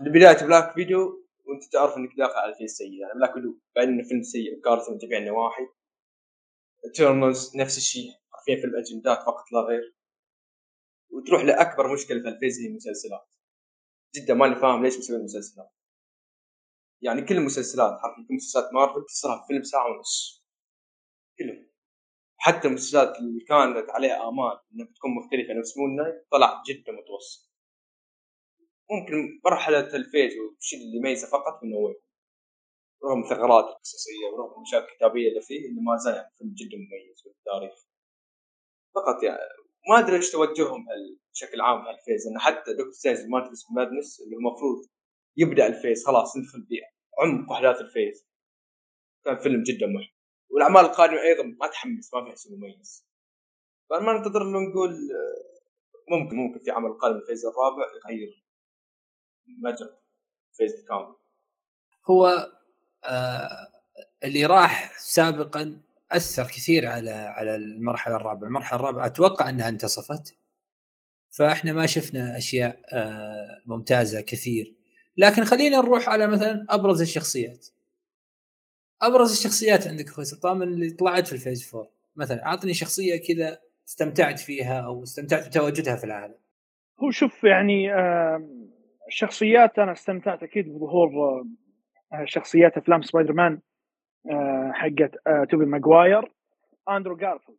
[0.00, 2.92] بدايه Black Widow وأنت تعرف إنك داخل على فيلم سيء.
[2.92, 5.62] يعني Black Widow بعد إنه فيلم سيء وكارثة من جميع النواحي
[6.94, 9.94] Eternals نفس الشيء حرفيا فيلم اجندات فقط لا غير.
[11.10, 13.28] وتروح لأكبر مشكلة في ال phase هي المسلسلات.
[14.16, 15.70] جدا ماني فاهم ليش مسوي المسلسلات
[17.02, 20.39] يعني كل المسلسلات حرفيا كل مسلسلات مارفل تصرف فيلم ساعة ونص.
[22.42, 27.50] حتى المسلسلات اللي كانت عليها آمال إنها بتكون مختلفة نفس Moon Knight طلع جدا متوسط.
[28.90, 31.94] ممكن مرحلة ال phase والشيء اللي يميزه فقط إنه هو
[33.04, 37.22] رغم الثغرات القصصية ورغم المشاكل الكتابية اللي فيه إنه ما زال يعني فيلم جدا مميز
[37.22, 37.86] في التاريخ
[38.94, 39.38] فقط يعني
[39.88, 40.86] ما أدري إيش توجههم
[41.32, 44.86] بشكل عام في ال phase انه حتى Doctor Strange Multiverse Madness اللي هو المفروض
[45.36, 48.26] يبدأ ال phase خلاص ندخل بعمق احداث ال phase.
[49.24, 50.19] كان فيلم جدا محترم
[50.50, 53.06] والأعمال القادمة أيضا ما تحمس ما فيها شيء مميز.
[53.90, 58.44] فما ننتظر إنه نقول آه، ممكن ممكن في عمل قادم ال phase الرابع يغير
[59.62, 59.98] مجرى
[60.52, 61.14] ال phase الكامل
[62.10, 62.52] هو
[63.04, 63.68] آه
[64.24, 65.80] اللي راح سابقا
[66.12, 70.36] أثر كثير على على المرحلة الرابعة، المرحلة الرابعة أتوقع إنها انتصفت.
[71.30, 74.74] فإحنا ما شفنا أشياء آه، ممتازة كثير.
[75.16, 77.66] لكن خلينا نروح على مثلا أبرز الشخصيات.
[79.02, 83.58] أبرز الشخصيات عندك أخوي سلطان اللي طلعت في ال phase 4 مثلا أعطني شخصية كذا
[83.88, 86.34] استمتعت فيها أو استمتعت بتواجدها في العالم.
[87.02, 87.88] هو شوف يعني
[89.08, 91.08] الشخصيات أنا استمتعت أكيد بظهور
[92.12, 93.60] آه، شخصيات أفلام سبايدر مان
[94.30, 95.10] آه، حقت
[95.50, 96.32] توبي ماجواير
[96.90, 97.58] أندرو جارفيلد.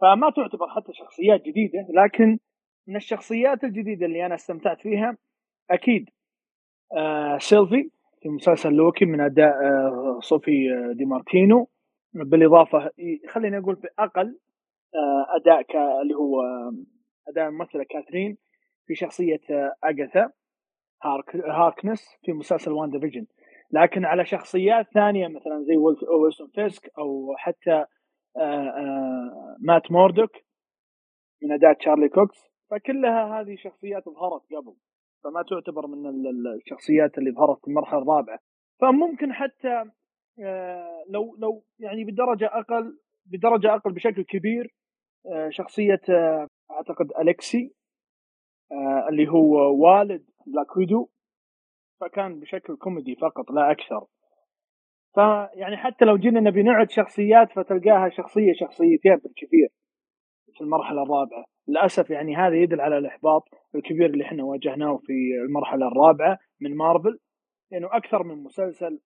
[0.00, 2.38] فما تعتبر حتى شخصيات جديدة لكن
[2.86, 5.16] من الشخصيات الجديدة اللي أنا استمتعت فيها
[5.70, 6.10] أكيد
[6.96, 7.90] آه سيلفي.
[8.22, 11.68] في مسلسل لوكي من أداء آه صوفي آه دي مارتينو.
[12.14, 12.90] بالإضافة
[13.28, 14.38] خليني أقول بأقل
[14.94, 15.60] آه أداء
[16.02, 16.42] اللي هو
[17.28, 18.38] أداء الممثله كاثرين
[18.86, 19.40] في شخصية
[19.84, 20.30] اغاثا
[21.02, 23.26] هارك هاركنس في مسلسل WandaVision.
[23.70, 25.76] لكن على شخصيات ثانية مثلا زي
[26.22, 27.84] ويلسون فيسك أو حتى
[29.60, 30.30] مات موردوك
[31.42, 34.74] من أداء تشارلي كوكس فكلها هذه شخصيات ظهرت قبل.
[35.24, 36.26] فما تعتبر من
[36.56, 38.38] الشخصيات اللي ظهرت في المرحلة الرابعة.
[38.80, 39.84] فممكن حتى
[40.40, 44.74] آه، لو لو يعني بدرجة أقل بدرجة أقل بشكل كبير
[45.26, 47.74] آه، شخصية آه، أعتقد الكسي
[49.08, 51.08] اللي هو والد Black Widow
[52.00, 54.06] فكان بشكل كوميدي فقط لا أكثر.
[55.14, 59.68] فيعني حتى لو جينا نبي نعد شخصيات فتلقاها شخصية شخصيتين بالكثير.
[60.58, 61.44] في المرحلة الرابعة.
[61.68, 65.12] للأسف يعني هذا يدل على الإحباط الكبير اللي إحنا واجهناه في
[65.46, 67.18] المرحلة الرابعة من مارفل
[67.70, 69.00] لأنه يعني أكثر من مسلسل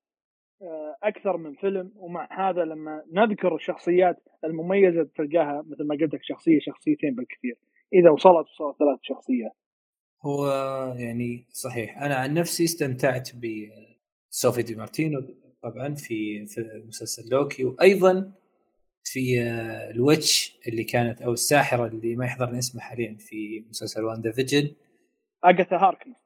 [0.63, 1.93] آه، أكثر من فيلم.
[1.97, 7.59] ومع هذا لما نذكر الشخصيات المميزة تلقاها مثل ما قلت لك شخصية شخصيتين بالكثير.
[7.95, 9.53] إذا وصلت وصلت ثلاث شخصيات.
[10.23, 10.47] هو
[10.99, 12.03] يعني صحيح.
[12.03, 15.21] أنا عن نفسي استمتعت بسوفي دي مارتينو
[15.63, 17.65] طبعا في في مسلسل لوكي.
[17.65, 18.33] وأيضا
[19.05, 24.05] في آه، ال witch اللي كانت أو الساحرة اللي ما يحضرني اسمها حاليا في مسلسل
[24.05, 24.71] WandaVision.
[25.45, 26.17] اجاثا هاركنس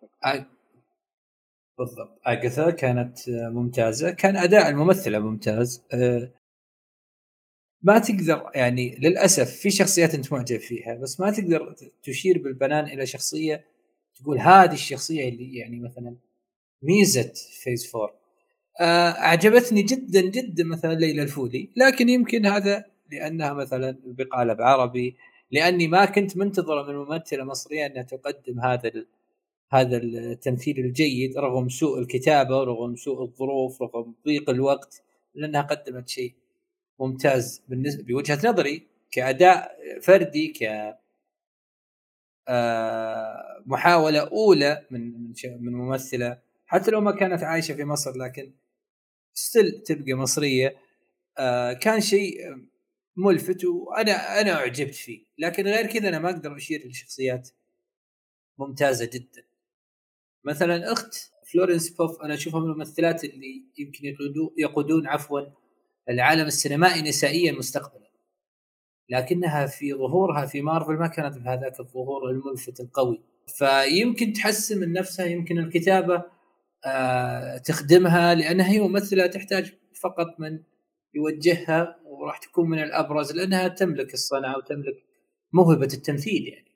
[1.79, 2.21] بالضبط.
[2.27, 4.11] اجاثا كانت آه، ممتازة.
[4.11, 5.83] كان أداء الممثلة ممتاز.
[5.95, 6.31] آه،
[7.83, 13.07] ما تقدر يعني للأسف في شخصيات أنت معجب فيها بس ما تقدر تشير بالبنان إلى
[13.07, 13.65] شخصية
[14.15, 16.17] تقول هذه الشخصية اللي يعني مثلا
[16.83, 18.26] ميزة phase 4
[18.81, 25.17] آه، أعجبتني جدا جدا مثلا ليلى الفولي لكن يمكن هذا لأنها مثلا بقالب عربي
[25.51, 28.93] لأني ما كنت منتظرة من ممثلة مصرية أنها تقدم هذا
[29.73, 35.03] هذا التمثيل الجيد رغم سوء الكتابة رغم سوء الظروف رغم ضيق الوقت
[35.35, 36.35] لأنها قدمت شيء
[37.01, 40.63] ممتاز بالنسبة بوجهة نظري كأداء فردي ك
[42.49, 48.53] آه، محاولة أولى من من ممثلة حتى لو ما كانت عايشة في مصر لكن
[49.39, 50.77] ستيل تبقى مصرية
[51.39, 52.39] آه كان شيء
[53.17, 55.25] ملفت وأنا أنا أعجبت فيه.
[55.39, 57.51] لكن غير كذا أنا ما أقدر أشير لشخصيات
[58.59, 59.43] ممتازة جدا.
[60.45, 61.15] مثلا أخت
[61.53, 64.17] فلورنس بوف أنا أشوفها من الممثلات اللي يمكن
[64.59, 65.41] يقودون عفوا
[66.09, 68.07] العالم السينمائي نسائيا مستقبلا.
[69.09, 73.23] لكنها في ظهورها في مارفل ما كانت بهذاك الظهور الملفت القوي.
[73.59, 76.36] فيمكن تحسن من نفسها يمكن الكتابة
[77.65, 80.61] تخدمها لأنها هي ممثلة تحتاج فقط من
[81.15, 85.03] يوجهها وراح تكون من الأبرز لأنها تملك الصنعة وتملك
[85.53, 86.73] موهبة التمثيل يعني.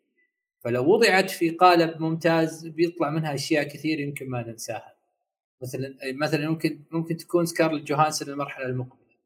[0.64, 4.94] فلو وضعت في قالب ممتاز بيطلع منها أشياء كثير يمكن ما ننساها.
[5.62, 9.16] مثلا مثلا ممكن ممكن تكون سكارلت جوهانسون المرحلة المقبلة.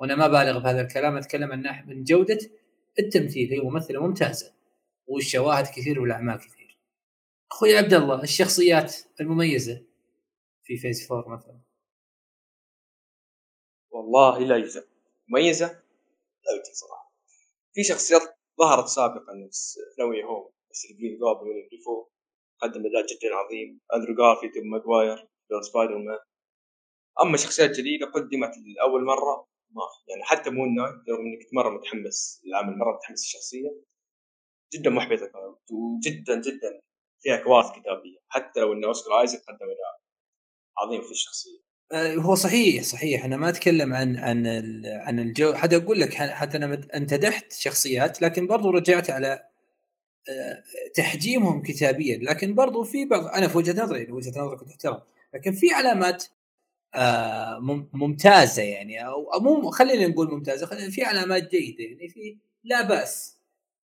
[0.00, 2.38] وأنا ما بالغ بهذا الكلام أتكلم عن من جودة
[2.98, 3.50] التمثيل.
[3.50, 4.52] هي ممثلة ممتازة
[5.06, 6.78] والشواهد كثير والأعمال كثير.
[7.52, 9.82] أخوي عبد الله الشخصيات المميزة.
[10.64, 11.60] في فيز 4 مثلا.
[13.90, 14.82] والله لا يجزى
[15.28, 15.66] مميزة؟
[16.44, 17.12] لا يجزى صراحة.
[17.74, 18.22] في شخصيات
[18.60, 19.48] ظهرت سابقا
[19.98, 22.06] نوي هوم بس جرين جوبل من ديفو
[22.58, 23.80] قدم اداء جدا عظيم.
[23.94, 26.18] أندرو جارفي توم ماجواير دور سبايدر مان
[27.22, 31.70] أما شخصيات جديدة قدمت لأول مرة ما يعني حتى مون نايت رغم إني كنت مرة
[31.70, 33.70] متحمس العمل مرة متحمس الشخصيه
[34.74, 36.80] جدا محبطة وجدا جدا
[37.22, 38.18] فيها كوارث كتابية.
[38.28, 39.93] حتى لو ان أوسكار آيزك قدم اداء
[40.78, 41.64] عظيم في الشخصية.
[41.92, 43.24] آه، هو صحيح صحيح.
[43.24, 44.46] أنا ما أتكلم عن عن
[44.86, 45.54] عن الجو.
[45.54, 49.42] حتى أقول لك حتى أنا امتدحت شخصيات لكن برضو رجعت على
[50.28, 50.62] آه،
[50.94, 52.18] تحجيمهم كتابيا.
[52.18, 55.00] لكن برضو في بعض أنا في وجهة نظري وجهة نظرك تحترم.
[55.34, 56.24] لكن في علامات
[56.94, 57.58] آه،
[57.92, 63.38] ممتازة يعني أو مو خلينا نقول ممتازة خلينا في علامات جيدة يعني في لا بأس.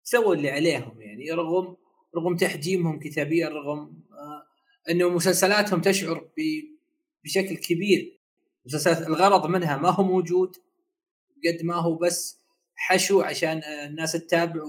[0.04, 1.76] سووا اللي عليهم يعني رغم
[2.18, 4.04] رغم تحجيمهم كتابيا رغم
[4.90, 6.30] إنه مسلسلاتهم تشعر
[7.24, 8.20] بشكل كبير.
[8.66, 10.56] مسلسلات الغرض منها ما هو موجود
[11.48, 12.40] قد ما هو بس
[12.76, 14.62] حشو عشان الناس تتابع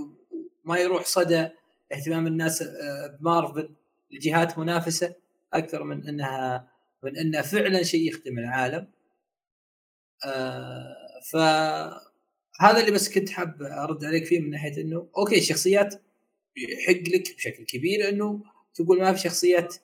[0.64, 1.49] وما يروح صدى
[1.93, 2.64] اهتمام الناس
[3.21, 3.75] بمارفل.
[4.11, 5.14] لجهات منافسة
[5.53, 6.69] أكثر من إنها
[7.03, 8.88] من إنه فعلا شيء يخدم العالم.
[10.27, 10.95] آه
[11.33, 15.95] فهذا اللي بس كنت حاب أرد عليك فيه من ناحية إنه أوكي الشخصيات
[16.57, 18.43] يحق لك بشكل كبير إنه
[18.75, 19.75] تقول ما في شخصيات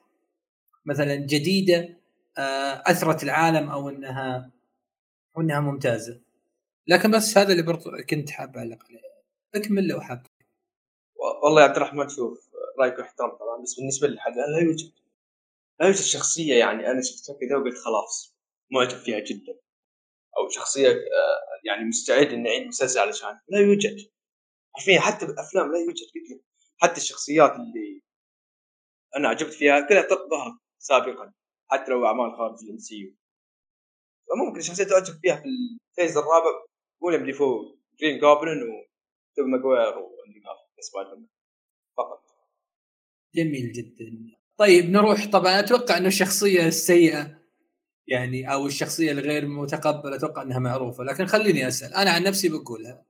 [0.86, 1.99] مثلا جديدة آه
[2.86, 4.50] أثرت العالم أو انها
[5.36, 6.20] وانها ممتازة.
[6.86, 9.00] لكن بس هذا اللي برضو كنت حاب أعلق عليه.
[9.54, 10.26] اكمل لو حاب
[11.42, 14.92] والله يا عبد الرحمن شوف رأيك يحترم طبعا بس بالنسبة لي الان لا يوجد
[15.80, 18.34] لا يوجد شخصية يعني أنا شفتها كذا وقلت خلاص
[18.70, 19.52] معجب فيها جدا.
[20.38, 24.10] أو شخصية آه، يعني مستعد إني أعيد مسلسل علشان لا يوجد.
[24.74, 26.42] حرفيا حتى بالأفلام لا يوجد قلت
[26.78, 28.02] حتى الشخصيات اللي
[29.16, 31.32] أنا عجبت فيها كلها ظهرت سابقا.
[31.70, 33.16] حتى لو أعمال خارج ال MCU
[34.30, 36.64] فممكن الشخصية تعجب فيها في ال phase الرابع
[37.00, 40.42] ويليام ديفو Green Goblin وتوبي ماجواير واندي
[40.80, 41.26] Spider
[41.96, 42.22] فقط.
[43.34, 44.36] جميل جدا.
[44.56, 45.26] طيب نروح.
[45.26, 47.40] طبعا أتوقع إنه الشخصية السيئة
[48.06, 51.04] يعني أو الشخصية الغير متقبلة أتوقع إنها معروفة.
[51.04, 51.94] لكن خليني أسأل.
[51.94, 53.04] أنا عن نفسي بقولها.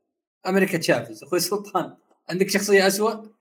[0.46, 1.96] أمريكا تشافز أخوي سلطان.
[2.30, 3.39] عندك شخصية اسوء؟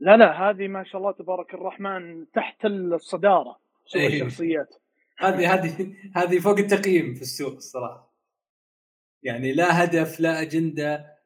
[0.00, 4.22] لا لا هذه ما شاء الله تبارك الرحمن تحت الصدارة سوء أيه.
[4.22, 4.74] الشخصيات.
[5.18, 8.14] هذه هذه هذه فوق التقييم في السوق الصراحة.
[9.22, 11.18] يعني لا هدف لا أجندة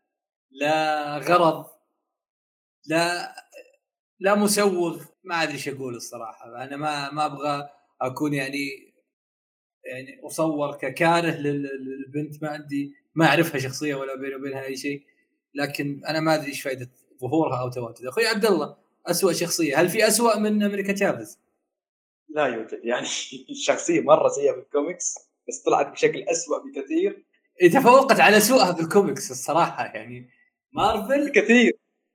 [0.50, 1.66] لا غرض
[2.86, 3.34] لا
[4.20, 5.04] لا مسوغ.
[5.24, 6.64] ما أدري إيش أقول الصراحة.
[6.64, 7.68] أنا ما ما أبغى
[8.00, 8.92] أكون يعني
[9.84, 15.02] يعني أصور ككاره للبنت ما عندي ما أعرفها شخصيا ولا بيني وبينها أي شيء.
[15.54, 16.90] لكن أنا ما أدري إيش فائده
[17.22, 21.38] ظهورها أو تواجدها أخوي عبد الله اسوء شخصية هل في اسوء من أمريكا تشافز؟
[22.28, 23.06] لا يوجد يعني
[23.50, 25.14] الشخصيه مرة سيئة في الكوميكس
[25.48, 27.24] بس طلعت بشكل اسوء بكثير.
[27.72, 30.30] تفوقت على سوءها في الكوميكس الصراحة يعني
[30.72, 31.72] مارفل كثير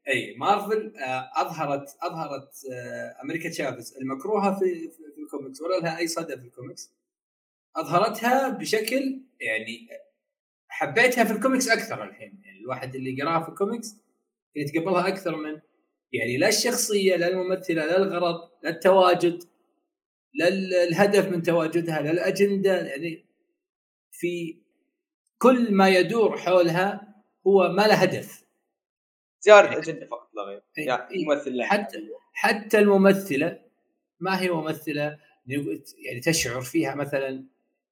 [0.08, 6.08] أي مارفل آه، أظهرت أظهرت آه، أمريكا تشافز المكروهة في في الكوميكس ولا لها أي
[6.08, 6.94] صدى في الكوميكس.
[7.76, 9.88] أظهرتها بشكل يعني
[10.68, 13.96] حبيتها في الكوميكس أكثر الحين يعني الواحد اللي قراها في الكوميكس
[14.58, 15.60] يتقبلها أكثر من
[16.14, 19.44] يعني لا الشخصية لا الممثلة لا الغرض لا التواجد
[20.36, 20.48] لا
[20.90, 23.26] الهدف من تواجدها لا الأجندة يعني
[24.12, 24.58] في
[25.40, 27.16] كل ما يدور حولها
[27.48, 28.46] هو ما له هدف.
[29.42, 30.62] زياده يعني اجنده فقط لا غير.
[30.78, 31.98] يعني ممثل حتى
[32.34, 33.60] حتى الممثلة
[34.20, 35.20] ما هي ممثلة
[36.06, 37.46] يعني تشعر فيها مثلا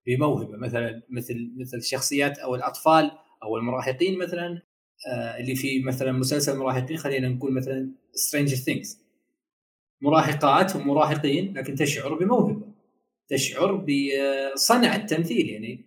[0.07, 3.11] بموهبة مثلا مثل مثل الشخصيات أو الأطفال
[3.43, 4.61] أو المراهقين مثلا.
[5.39, 8.97] اللي في مثلا مسلسل مراهقين خلينا نقول مثلا Stranger Things
[10.01, 12.67] مراهقات ومراهقين لكن تشعر بموهبة.
[13.27, 15.85] تشعر بصنع التمثيل يعني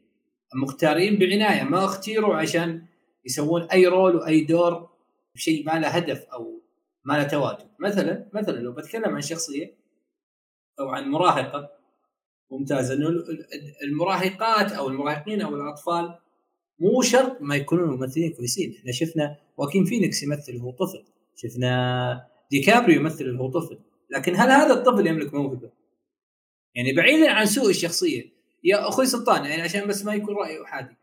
[0.55, 2.87] مختارين بعناية ما اختيروا عشان
[3.25, 4.89] يسوون أي role وأي دور
[5.35, 6.63] بشيء ما له هدف أو
[7.05, 9.75] ما له تواجد مثلا مثلا لو بتكلم عن شخصية
[10.81, 11.71] أو عن مراهقة
[12.51, 13.09] ممتازة إنه
[13.83, 16.19] المراهقات أو المراهقين أو الأطفال
[16.81, 18.75] مو شرط ما يكونون ممثلين كويسين.
[18.79, 21.05] إحنا شفنا واكين فينيكس يمثل وهو طفل.
[21.37, 23.79] شفنا ديكابريو يمثل وهو طفل.
[24.11, 25.71] لكن هل هذا الطفل يملك موهبة؟
[26.75, 28.25] يعني بعيدا عن سوء الشخصية.
[28.65, 30.97] يا أخوي سلطان يعني عشان بس ما يكون رأي أحادي.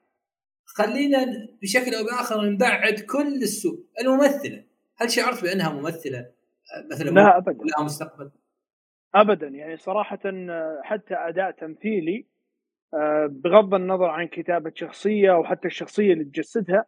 [0.65, 3.85] خلينا بشكل أو بآخر نبعد كل السوء.
[4.01, 4.63] الممثلة.
[4.97, 6.31] هل شعرت بأنها ممثلة؟
[6.91, 7.63] مثلا لا ابدا.
[7.63, 8.31] لها مستقبل
[9.15, 9.47] ابدا.
[9.47, 10.19] يعني صراحة
[10.83, 12.25] حتى أداء تمثيلي
[13.27, 16.85] بغض النظر عن كتابة شخصية أو حتى الشخصية اللي تجسدها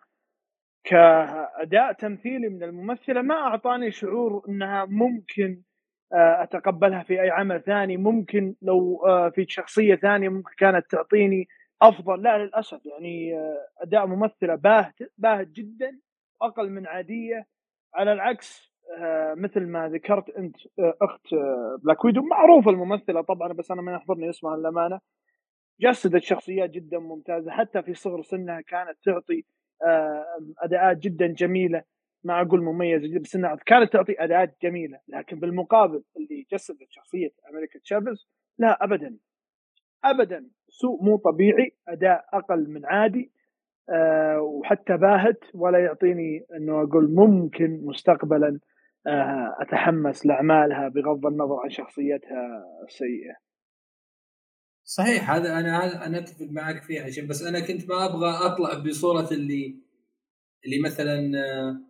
[0.83, 5.61] كأداء تمثيلي من الممثلة ما أعطاني شعور إنها ممكن
[6.13, 7.97] آه، أتقبلها في أي عمل ثاني.
[7.97, 11.47] ممكن لو آه، في شخصية ثانية ممكن كانت تعطيني
[11.81, 12.21] أفضل.
[12.21, 15.99] لا للأسف يعني آه، أداء ممثلة باهت باهت جدا
[16.41, 17.45] أقل من عادية.
[17.95, 18.77] على العكس
[19.35, 21.27] مثل ما ذكرت أنت أخت
[21.83, 24.99] بلاك ويدو معروفة الممثلة طبعا بس أنا ما يحضرني اسمها للأمانة.
[25.81, 27.51] جسدت شخصيات جدا ممتازة.
[27.51, 29.43] حتى في صغر سنها كانت تعطي
[30.63, 31.83] أداءات جدا جميلة.
[32.23, 34.99] ما أقول مميزة بس إنها كانت تعطي أداءات جميلة.
[35.07, 39.17] لكن بالمقابل اللي جسدت شخصية أمريكا تشافز لا ابدا.
[40.03, 40.49] ابدا.
[40.69, 41.75] سوء مو طبيعي.
[41.87, 43.31] أداء أقل من عادي.
[43.89, 45.43] أه وحتى باهت.
[45.53, 48.59] ولا يعطيني إنه أقول ممكن مستقبلا
[49.07, 53.46] أه أتحمس لأعمالها بغض النظر عن شخصيتها السيئة.
[54.87, 59.29] صحيح هذا أنا أنا أتفق معك فيها عشان بس أنا كنت ما أبغى أطلع بصورة
[59.31, 59.75] اللي
[60.65, 61.81] اللي مثلا آه،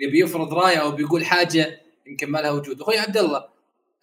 [0.00, 2.80] يبي يفرض رأيه أو بيقول حاجة يمكن ما لها وجود.
[2.80, 3.48] أخوي عبد الله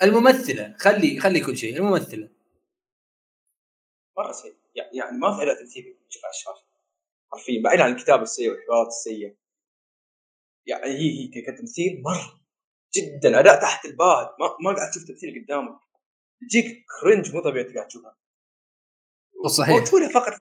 [0.04, 2.30] الممثلة خلي خلي كل شيء الممثلة.
[4.18, 6.66] مره سيء يعني ما في الا تمثيل تشوف على الشاشه
[7.32, 9.36] حرفيا بعيد عن الكتابة السيئه والحوارات السيئة.
[10.66, 12.42] يعني هي هي كتمثيل مرة
[12.96, 14.28] جدا أداء تحت الباد.
[14.40, 15.80] ما, ما قاعد تشوف تمثيل قدامك.
[16.42, 18.16] يجيك كرنج مو طبيعي قاعد تشوفها.
[19.48, 19.76] صحيح.
[19.76, 20.34] وتشوفها فقط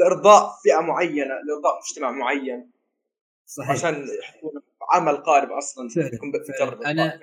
[0.00, 2.70] لارضاء فئة معينة لارضاء مجتمع معين.
[3.46, 3.70] صحيح.
[3.70, 4.50] عشان يحطون
[4.92, 6.32] عمل قارب أصلا يكون.
[6.32, 7.20] بتجرب أنا-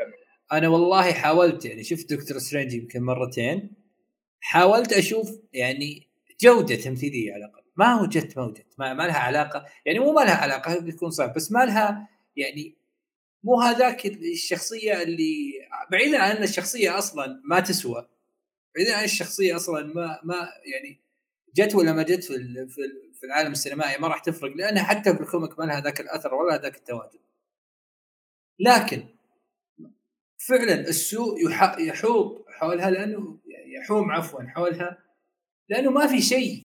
[0.53, 3.74] أنا والله حاولت يعني شفت دكتور سترينج يمكن مرتين
[4.39, 6.09] حاولت أشوف يعني
[6.41, 7.62] جودة تمثيلية على الأقل.
[7.76, 11.09] ما هو جت ما وجدت ما, ما لها علاقة يعني مو ما لها علاقة بيكون
[11.09, 12.78] صعب بس ما لها يعني
[13.44, 15.52] مو هذاك الشخصية اللي
[15.92, 18.10] بعيدا عن أن الشخصية أصلا ما تسوى.
[18.76, 20.36] بعيدا عن الشخصية أصلا ما ما
[20.74, 21.02] يعني
[21.56, 22.34] جت ولا ما جت في
[22.70, 25.82] في ال- في العالم السينمائي ما راح تفرق لانها حتى في ال comic ما لها
[25.82, 27.20] ذاك الأثر ولا ذاك التواجد.
[28.60, 29.08] لكن
[30.48, 33.39] فعلا السوء يح- يحوط حولها لأنه
[33.82, 35.04] يحوم عفوا حولها
[35.70, 36.62] لأنه ما في شيء.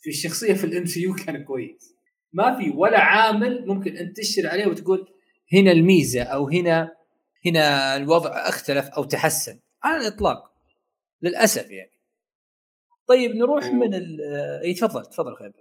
[0.00, 1.94] في الشخصية في ال MCU كان كويس.
[2.32, 5.08] ما في ولا عامل ممكن انت تشير عليه وتقول
[5.52, 6.96] هنا الميزة أو هنا
[7.46, 10.52] هنا الوضع اختلف أو تحسن على الإطلاق
[11.22, 12.00] للأسف يعني.
[13.06, 14.20] طيب نروح و- من ال
[14.64, 15.52] إي تفضل تفضل خير.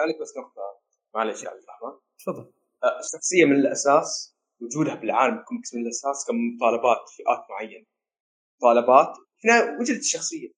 [0.00, 0.62] عليك بس نقطة؟
[1.14, 2.52] معلش عبد الرحمن تفضل.
[2.84, 7.86] آه، الشخصية من الأساس وجودها بالعالم الكوميكس من الأساس كان مطالبات فئات معينة.
[8.62, 10.48] مطالبات هنا وجدت الشخصية.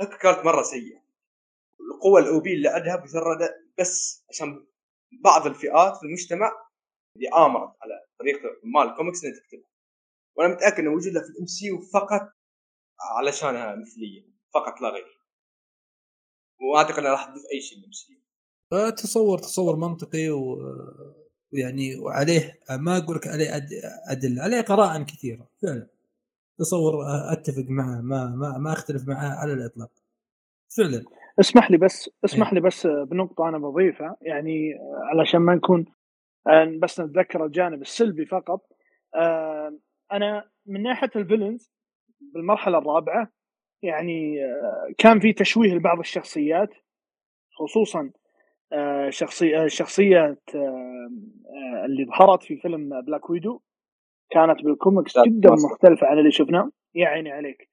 [0.00, 1.02] لكن كانت مرة سيئة.
[1.94, 4.66] القوة الأوبي اللي عندها مجرد بس عشان
[5.24, 6.52] بعض الفئات في المجتمع
[7.16, 9.68] اللي آمرت على طريقة مال الكوميكس إنها تكتبها
[10.36, 12.32] وأنا متأكد أنه وجودها في ال MCU فقط
[13.18, 15.22] علشانها مثلية فقط لا غير.
[16.60, 18.22] وما أعتقد أنها راح تضيف أي شيء لل MCU
[19.02, 20.56] تصور تصور منطقي و
[21.52, 25.88] يعني وعليه ما أقول لك عليه أد- أدلة عليه قرائن كثيرة فعلا.
[26.58, 26.94] تصور
[27.32, 29.90] أتفق معه ما ما ما أختلف معه على الإطلاق.
[30.76, 31.04] فعلا.
[31.40, 34.74] اسمح لي بس اسمح لي بس بنقطة أنا بضيفها يعني
[35.12, 35.86] علشان ما نكون
[36.80, 38.66] بس نتذكر الجانب السلبي فقط.
[39.14, 39.78] آه،
[40.12, 41.72] أنا من ناحية ال villains
[42.20, 43.28] بالمرحلة الرابعة
[43.82, 46.68] يعني آه، كان في تشويه لبعض الشخصيات
[47.58, 48.10] خصوصا
[48.72, 53.60] آه، شخصية شخصية آه، آه، اللي ظهرت في فيلم Black Widow
[54.30, 55.50] كانت بالكوميكس جدا.
[55.50, 56.70] مختلفة عن اللي شفناه.
[56.94, 57.68] يا عيني عليك.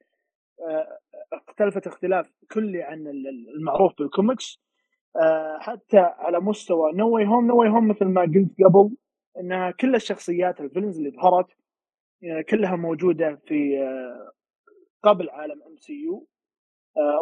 [0.70, 1.00] آه،
[1.34, 4.62] اختلفت اختلاف كلي عن ال- ال- المعروف بالكوميكس.
[4.62, 4.69] آه،
[5.60, 8.96] حتى على مستوى No Way Home No Way Home مثل ما قلت قبل
[9.40, 11.48] إنها كل الشخصيات ال villains اللي ظهرت
[12.24, 14.32] آه، كلها موجودة في آه،
[15.04, 16.28] قبل عالم MCU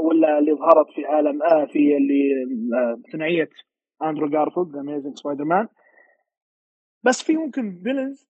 [0.03, 2.31] ولا اللي ظهرت في عالم آه في اللي
[2.75, 3.49] آه، ثنائية
[4.03, 5.67] أندرو جارفيلد Amazing Spider-Man
[7.03, 8.27] بس في ممكن villains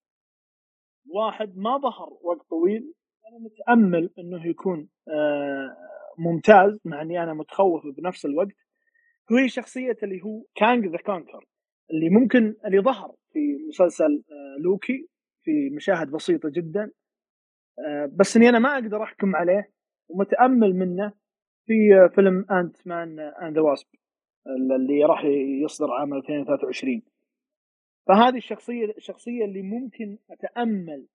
[1.09, 2.93] واحد ما ظهر وقت طويل.
[3.27, 5.77] أنا متأمل إنه يكون آه،
[6.17, 8.47] ممتاز مع إني أنا متخوف بنفس الوقت.
[9.31, 11.45] هو شخصية اللي هو Kang the Conqueror
[11.91, 15.07] اللي ممكن اللي ظهر في مسلسل آه، لوكي
[15.43, 16.91] في مشاهد بسيطة جدا.
[17.87, 19.71] آه، بس إني أنا ما أقدر أحكم عليه
[20.09, 21.13] ومتأمل منه
[21.65, 23.87] في آه، فيلم Ant-Man and the Wasp
[24.75, 25.23] اللي راح
[25.63, 27.01] يصدر عام 2023
[28.07, 31.07] فهذه الشخصية الشخصية اللي ممكن أتأمل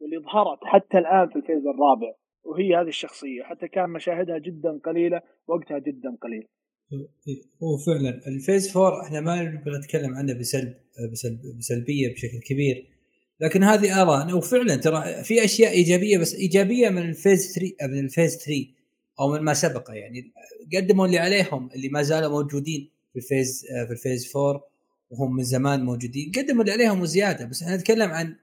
[0.00, 2.14] واللي ظهرت حتى الآن في ال phase الرابع
[2.44, 3.42] وهي هذه الشخصية.
[3.42, 6.48] حتى كان مشاهدها جدا قليلة وقتها جدا قليل.
[7.62, 8.26] هو فعلا.
[8.26, 10.74] ال phase 4 إحنا ما نبغى نتكلم عنه بسلب
[11.12, 12.88] بسلب بسلبية بشكل كبير.
[13.40, 17.98] لكن هذه ارائنا وفعلا ترى في أشياء إيجابية بس إيجابية من ال phase 3 من
[17.98, 18.66] ال phase 3
[19.20, 20.32] أو من ما سبق يعني.
[20.76, 24.62] قدموا اللي عليهم اللي ما زالوا موجودين في ال phase في ال phase 4
[25.10, 26.32] وهم من زمان موجودين.
[26.36, 27.44] قدموا اللي عليهم وزيادة.
[27.44, 28.36] بس إحنا نتكلم عن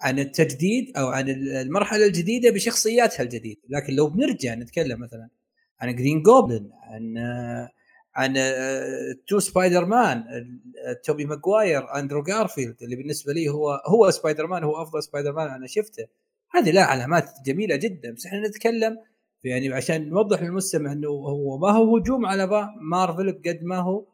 [0.00, 3.60] عن التجديد أو عن المرحلة الجديدة بشخصياتها الجديدة.
[3.68, 5.28] لكن لو بنرجع نتكلم مثلا
[5.80, 7.14] عن جرين جوبلن عن
[8.18, 10.24] عن آه، تو سبايدر مان
[10.86, 15.32] آه، توبي ماجواير أندرو جارفيلد اللي بالنسبة لي هو هو سبايدر مان هو أفضل سبايدر
[15.32, 16.06] مان أنا شفته.
[16.50, 18.98] هذه لا علامات جميلة جدا بس إحنا نتكلم
[19.44, 24.04] يعني عشان نوضح للمستمع إنه هو ما هو هجوم على مارفل بقد ما هو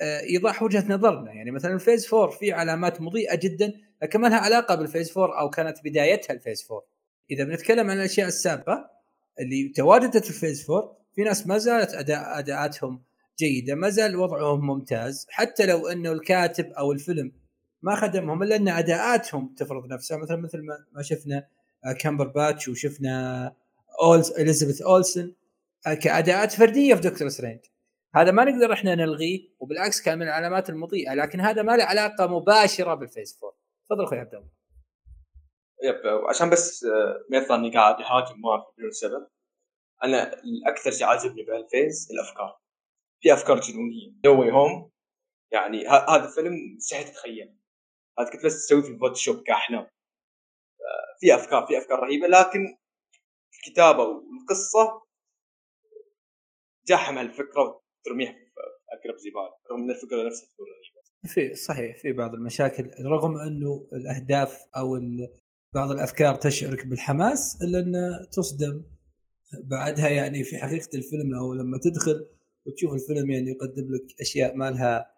[0.00, 1.32] آه، ايضاح وجهة نظرنا.
[1.32, 3.72] يعني مثلا الفيز 4 في علامات مضيئة جدا
[4.02, 6.84] لكن ما لها علاقة بال phase 4 أو كانت بدايتها ال phase 4
[7.30, 8.90] إذا بنتكلم عن الأشياء السابقة
[9.40, 13.02] اللي تواجدت في الفيز 4 في ناس ما زالت أداء أداءاتهم
[13.38, 15.26] جيدة ما زال وضعهم ممتاز.
[15.30, 17.32] حتى لو إنه الكاتب أو الفيلم
[17.82, 20.16] ما خدمهم إلا إن أداءاتهم تفرض نفسها.
[20.16, 20.58] مثلا مثل
[20.92, 21.48] ما شفنا
[21.84, 23.54] آه، كامبرباتش وشفنا
[24.02, 25.32] اولز إليزابيث أولسن
[25.86, 27.60] آه، كأداءات فردية في دكتور سترينج.
[28.14, 32.26] هذا ما نقدر إحنا نلغيه وبالعكس كان من العلامات المضيئة لكن هذا ما له علاقة
[32.26, 33.56] مباشرة بال phase 4
[33.86, 34.48] تفضل أخوي عبد الله.
[35.84, 38.36] Yep وعشان بس آه، ما يطلع إني قاعد اهاجم
[38.78, 39.26] بدون سبب
[40.04, 42.61] أنا الأكثر شيء عاجبني بهال phase الأفكار.
[43.22, 44.12] في أفكار جنونية.
[44.24, 44.90] No Way Home
[45.52, 47.56] يعني هذا فيلم مستحيل تتخيل.
[48.18, 52.76] هذا كنت بس تسويه في ال Photoshop كاحلام آه، في أفكار في أفكار رهيبة لكن
[53.54, 55.02] الكتابة والقصة
[56.86, 58.38] جاحم هالفكره وترميها في
[58.92, 61.02] أقرب زبالة رغم إن الفكرة نفسها تكون رهيبه
[61.34, 65.00] في صحيح في بعض المشاكل رغم إنه الأهداف أو
[65.74, 67.92] بعض الأفكار تشعرك بالحماس إلا أن
[68.32, 68.84] تصدم
[69.64, 70.08] بعدها.
[70.08, 72.28] يعني في حقيقة الفيلم أو لما تدخل
[72.66, 75.12] وتشوف الفيلم يعني يقدم لك أشياء ما لها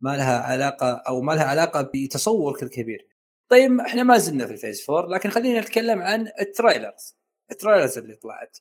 [0.00, 3.06] ما لها علاقة أو ما لها علاقة بتصورك الكبير.
[3.48, 7.16] طيب إحنا ما زلنا في ال phase 4 لكن خلينا نتكلم عن ال trailers
[7.50, 8.58] ال trailers اللي طلعت.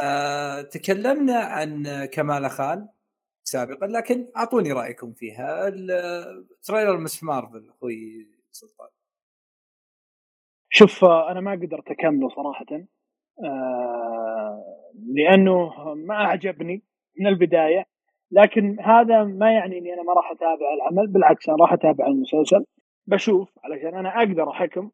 [0.00, 2.88] آه تكلمنا عن كمالا خان
[3.44, 7.22] سابقا لكن أعطوني رأيكم فيها ال- trailer Ms.
[7.24, 8.88] Marvel أخوي سلطان.
[10.70, 12.66] شوف آه، أنا ما قدرت أكمله صراحة
[13.44, 16.82] آه، لأنه ما أعجبني
[17.20, 17.84] من البداية.
[18.30, 22.64] لكن هذا ما يعني إني أنا ما راح أتابع العمل بالعكس أنا راح أتابع المسلسل
[23.06, 24.90] بشوف علشان أنا أقدر أحكم.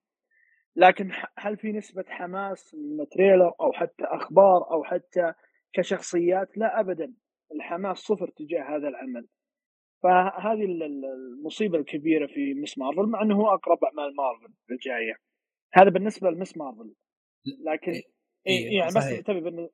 [0.76, 5.32] لكن هل في نسبة حماس من تريلر أو حتى أخبار أو حتى
[5.72, 7.14] كشخصيات؟ لا ابدا.
[7.54, 9.26] الحماس صفر تجاه هذا العمل.
[10.02, 11.04] فهذه ال- ال-
[11.38, 15.14] المصيبة الكبيرة في مس مارفل مع إنه هو أقرب أعمال مارفل الجاية.
[15.74, 16.94] هذا بالنسبة لمس مارفل.
[17.66, 18.02] لكن إيه،
[18.46, 19.22] إيه إيه، يعني بس.
[19.26, 19.68] تبي بالن...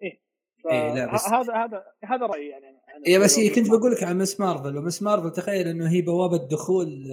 [0.71, 2.67] إيه، لا، بس- ه- هذا هذا هذا رأيي يعني
[3.07, 4.41] اي بس هي كنت بس بقول لك عن Ms.
[4.41, 5.03] Marvel و Ms.
[5.03, 7.05] Marvel تخيل إنه هي بوابة دخول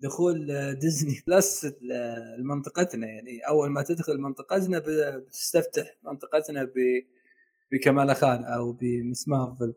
[0.00, 0.46] دخول
[0.78, 1.66] Disney Plus
[2.38, 3.38] لمنطقتنا يعني.
[3.48, 7.04] أول ما تدخل منطقتنا بتستفتح منطقتنا ب-
[7.72, 9.28] بكمالا خان أو ب Ms.
[9.28, 9.74] Marvel.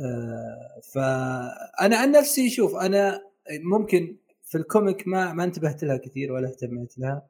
[0.00, 6.32] آه، فانا عن نفسي شوف أنا ممكن في ال comic ما ما انتبهت لها كثير
[6.32, 7.26] ولا اهتميت لها.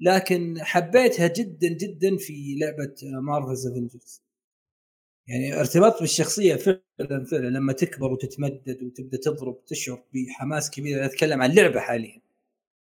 [0.00, 4.22] لكن حبيتها جدا جدا في لعبة Marvel's Avengers
[5.26, 7.48] يعني ارتبطت بالشخصية فعلا فعلا.
[7.48, 10.98] لما تكبر وتتمدد وتبدأ تضرب تشعر بحماس كبير.
[10.98, 12.20] أنا أتكلم عن لعبة حاليا.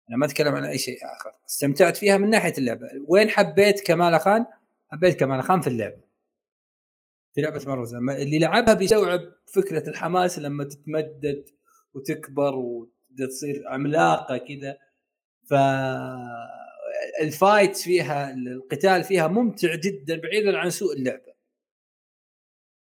[0.09, 1.33] أنا ما أتكلم عن أي شيء آخر.
[1.49, 2.89] استمتعت فيها من ناحية اللعبة.
[3.09, 4.47] وين حبيت كمال خان؟
[4.93, 6.03] حبيت كمال خان في اللعبة.
[7.35, 11.45] في لعبة مارفل اللي لعبها بيستوعب فكرة الحماس لما تتمدد
[11.95, 14.79] وتكبر وتبدا تصير عملاقة كذا
[15.45, 15.55] ف
[17.21, 21.33] الفايت فيها القتال فيها ممتع جدا بعيدا عن سوء اللعبة.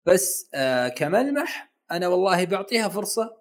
[0.06, 3.36] بس آه كملمح أنا والله بعطيها فرصة.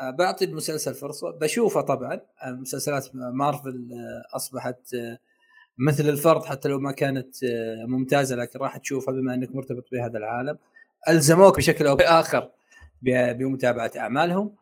[0.00, 1.30] آه بعطي المسلسل فرصة.
[1.30, 5.18] بشوفه طبعا آه مسلسلات مارفل آه أصبحت آه
[5.78, 10.18] مثل الفرض حتى لو ما كانت آه ممتازة لكن راح تشوفها بما أنك مرتبط بهذا
[10.18, 10.58] العالم.
[11.08, 12.50] ألزموك بشكل أو بآخر
[13.02, 14.56] بمتابعة أعمالهم.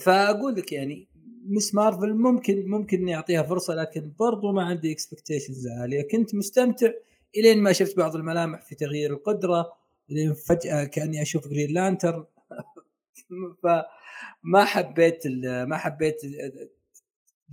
[0.00, 1.08] فأقول لك يعني
[1.48, 1.74] Ms.
[1.74, 6.08] Marvel ممكن ممكن إني أعطيها فرصة لكن برضو ما عندي expectations عالية.
[6.08, 6.90] كنت مستمتع
[7.36, 9.72] إلين ما شفت بعض الملامح في تغيير القدرة
[10.08, 12.24] لين فجأة كأني أشوف Green Lantern
[13.62, 16.20] فما حبيت ما حبيت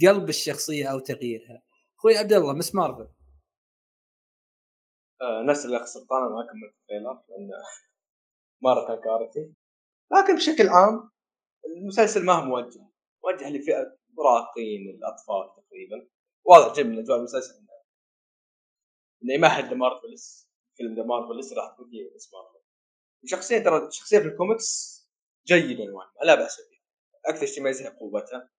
[0.01, 1.61] قلب الشخصية أو تغييرها.
[1.99, 2.76] أخوي عبد الله Ms.
[2.76, 3.07] Marvel.
[5.21, 7.49] آه، نفس الاخ سلطان ما كملت ال trailer لأن
[8.63, 9.53] مره كان كارثي.
[10.13, 11.09] لكن بشكل عام
[11.65, 12.92] المسلسل ما هو موجه.
[13.26, 16.09] موجه لفئة مراهقين الأطفال تقريبا.
[16.45, 17.74] واضح جدا من أجواء المسلسل انه
[19.24, 22.38] إنه يمهد ل Marvels فيلم The Marvels راح تكون هي Ms.
[22.38, 22.63] Marvel
[23.24, 24.99] وشخصيه ترى شخصية في الكوميكس
[25.47, 26.80] جيدة نوعا ما لا بأس بها.
[27.34, 28.49] أكثر شيء يميزها قوتها.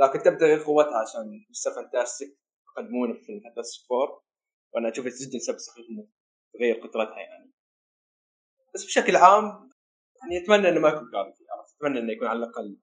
[0.00, 4.22] لكن تبتغي قوتها عشان Mister Fantastic يقدمونه في Fantastic Four
[4.74, 5.38] وأنا أشوف جدا
[5.90, 6.08] إنه
[6.54, 7.52] تغير قدرتها يعني.
[8.74, 9.70] بس بشكل عام
[10.22, 11.44] يعني أتمنى إنه ما يكون كارثي؟
[11.76, 12.78] أتمنى إنه يكون على الأقل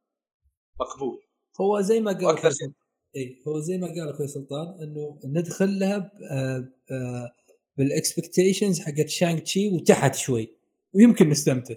[0.80, 1.29] مقبول.
[1.62, 2.74] هو زي ما قال أخوي سلطان-
[3.16, 7.32] اي هو زي ما قال أخوي سلطان إنه ندخل لها آه، آه،
[7.78, 10.53] بال expectations حقت شانج تشي وتحت شوي
[10.93, 11.76] ويمكن نستمتع.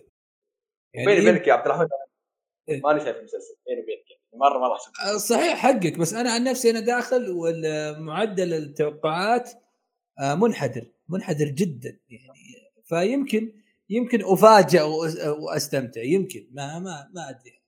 [0.94, 1.86] يعني بيني وبينك يا عبد الرحمن
[2.68, 2.80] إيه.
[2.80, 4.80] ماني شايف المسلسل بيني وبينك يعني مرة ما راح
[5.14, 9.50] آه، صحيح حقك بس أنا عن نفسي أنا داخل والمعدل التوقعات
[10.20, 12.28] منحدر منحدر جدا يعني.
[12.84, 13.52] فيمكن
[13.90, 14.80] يمكن افاجئ
[15.40, 17.61] وأستمتع يمكن ما ما ما أدري.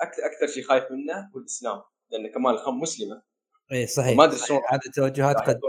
[0.00, 3.22] أكثر أكثر شيء خايف منه هو الإسلام لأن كمال الخم مسلمة.
[3.72, 4.16] اي صحيح.
[4.16, 4.46] ما صحيح.
[4.46, 4.60] شلون.
[4.68, 5.60] هذه توجهات راح قد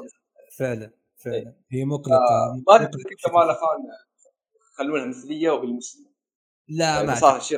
[0.57, 1.35] فعلا فعلا.
[1.35, 1.57] إيه.
[1.71, 3.79] هي مقلقة آه، ما أدري كمال خان
[4.77, 6.09] خلونها مثلية وهي مسلمه
[6.67, 7.49] لا يعني ما صار راح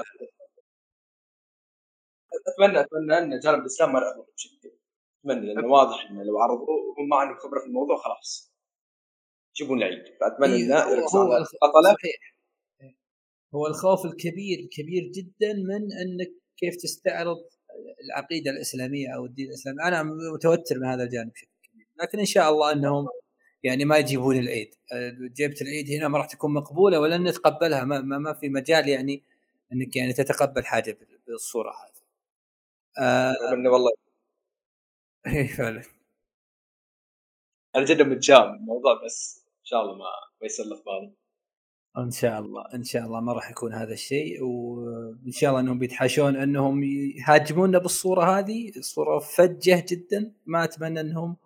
[2.47, 4.71] اتمنى أتمنى أن جانب الإسلام ما يعرضون بشكل.
[5.19, 6.65] أتمنى لأنه واضح إنه لو عرضوا
[6.97, 8.53] هم ما عندهم خبرة في الموضوع خلاص.
[9.55, 10.03] يجيبون العيد.
[10.19, 11.95] فأتمنى إيه، انه يركزون على البطله
[13.55, 17.37] هو الخوف الكبير كبير جدا من أنك كيف تستعرض
[18.05, 19.83] العقيدة الإسلامية أو الدين الإسلامي.
[19.83, 20.03] أنا
[20.33, 21.87] متوتر من هذا الجانب بشكل كبير.
[22.01, 23.07] لكن إن شاء الله إنهم
[23.63, 24.75] يعني ما يجيبون العيد.
[25.37, 27.83] جبت العيد هنا ما راح تكون مقبولة ولن نتقبلها.
[27.83, 29.23] ما, ما, ما في مجال يعني
[29.73, 30.97] إنك يعني تتقبل حاجة
[31.27, 31.99] بالصورة هذه.
[32.99, 33.35] آه.
[33.53, 33.91] والله
[35.27, 35.83] إي فعلا.
[37.75, 40.05] أنا جدا متشائم الموضوع بس إن شاء الله ما
[40.41, 41.13] ما يسلف بالي
[41.97, 45.79] إن شاء الله إن شاء الله ما راح يكون هذا الشيء وإن شاء الله إنهم
[45.79, 50.33] بيتحاشون إنهم يهاجمونا بالصورة هذه الصورة فجة جدا.
[50.45, 51.37] ما أتمنى إنهم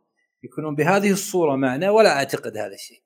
[0.44, 3.02] يكونون بهذه الصورة معنا ولا أعتقد هذا الشيء.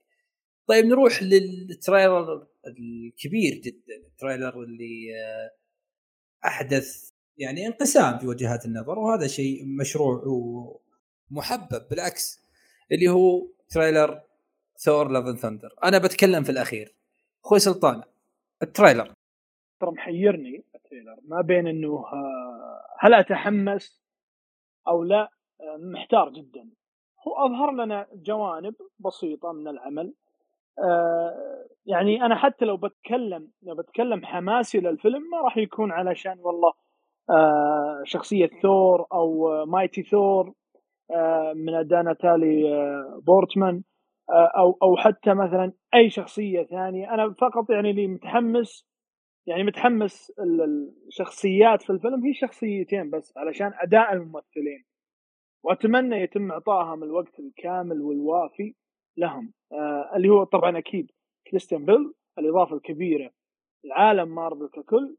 [0.67, 5.51] طيب نروح لل trailer الكبير جدا ال trailer اللي آه،
[6.47, 10.23] أحدث يعني انقسام في وجهات النظر وهذا شيء مشروع
[11.31, 12.39] ومحبب بالعكس
[12.91, 14.21] اللي هو trailer
[14.77, 16.96] ثور Love and Thunder أنا بتكلم في الأخير.
[17.47, 18.03] أخوي سلطان
[18.63, 19.13] ال trailer.
[19.79, 21.15] ترى محيرني ال trailer.
[21.27, 24.01] ما بين إنه آه، هل أتحمس
[24.87, 25.29] أو لا؟
[25.61, 26.69] آه، محتار جدا.
[27.27, 30.13] هو أظهر لنا جوانب بسيطة من العمل.
[30.79, 36.73] آه، يعني أنا حتى لو بتكلم لو بتكلم حماسي للفيلم ما راح يكون علشان والله
[38.03, 40.53] شخصية ثور أو مايتي ثور
[41.55, 42.63] من اداء ناتالي
[43.25, 43.83] بورتمان.
[44.29, 47.13] أو أو حتى مثلا أي شخصية ثانية.
[47.13, 48.87] أنا فقط يعني اللي متحمس
[49.47, 50.33] يعني متحمس
[51.07, 54.85] الشخصيات في الفيلم هي شخصيتين بس علشان أداء الممثلين.
[55.63, 58.75] وأتمنى يتم إعطائهم الوقت الكامل والوافي
[59.17, 59.53] لهم.
[59.71, 61.11] آه اللي هو طبعا أكيد
[61.51, 63.31] كريستيان بيل الإضافة الكبيرة
[63.85, 65.15] العالم مارفل ككل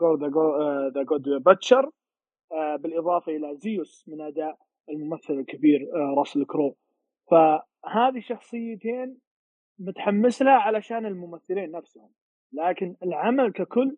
[0.00, 0.14] جور
[0.94, 1.90] the God Butcher
[2.78, 4.58] بالإضافة إلى زيوس من أداء
[4.90, 6.76] الممثل الكبير آه راسل كرو.
[7.32, 9.18] فهذه شخصيتين
[9.78, 12.10] متحمس لها علشان الممثلين نفسهم.
[12.52, 13.96] لكن العمل ككل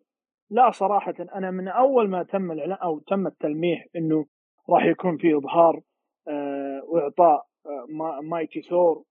[0.49, 4.25] لا صراحة أنا من أول ما تم الإعلان أو تم التلميح إنه
[4.69, 5.81] راح يكون في إظهار
[6.27, 9.03] آه وإعطاء آه Mighty ثور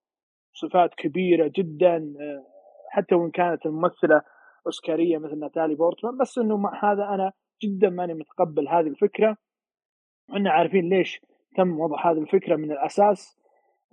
[0.52, 2.46] صفات كبيرة جدا آه
[2.90, 4.22] حتى وإن كانت الممثلة
[4.66, 6.18] أوسكارية مثل ناتالي بورتمان.
[6.18, 9.36] بس إنه مع هذا أنا جدا ماني متقبل هذه الفكرة.
[10.28, 11.20] وإحنا عارفين ليش
[11.56, 13.43] تم وضع هذه الفكرة من الأساس.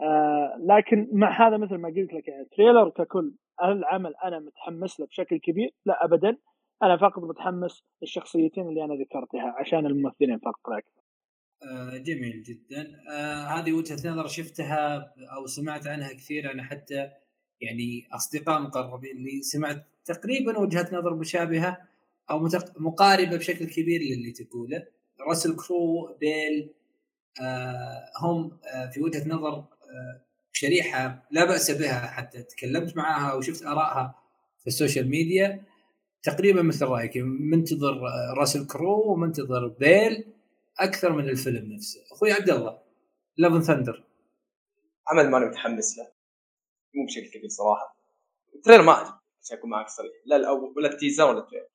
[0.02, 3.34] آه لكن مع هذا مثل ما قلت لك يعني تريلر ككل
[3.64, 6.38] العمل أنا متحمس له بشكل كبير؟ لا ابدا.
[6.84, 10.70] أنا فقط متحمس للشخصيتين اللي أنا ذكرتها عشان الممثلين فقط.
[10.70, 11.02] لا أكثر.
[11.64, 12.91] آه جميل جدا.
[13.12, 16.52] آه هذه وجهة نظر شفتها أو سمعت عنها كثير.
[16.52, 17.10] أنا حتى
[17.62, 21.78] يعني أصدقاء مقربين اللي سمعت تقريبا وجهة نظر مشابهة
[22.32, 22.47] أو
[22.80, 24.88] مقاربة بشكل كبير للي تقوله.
[25.28, 26.74] راسل كرو بيل
[28.22, 28.58] هم
[28.93, 29.66] في وجهة نظر
[30.52, 34.16] شريحة لا بأس بها حتى تكلمت معاها وشفت آرائها
[34.60, 35.64] في ال social media
[36.24, 38.02] تقريبا مثل رأيك منتظر
[38.38, 40.34] راسل كرو ومنتظر بيل
[40.80, 42.00] أكثر من الفيلم نفسه.
[42.12, 42.82] أخوي عبد الله
[43.38, 44.04] Love and Thunder
[45.08, 46.12] عمل ماني متحمس له.
[46.96, 47.98] مو بشكل كبير صراحة.
[48.56, 50.12] ال trailer ما عجبني عشان اكون معك صريح.
[50.26, 51.68] لا الأول ولا ال teaser ولا ال trailer.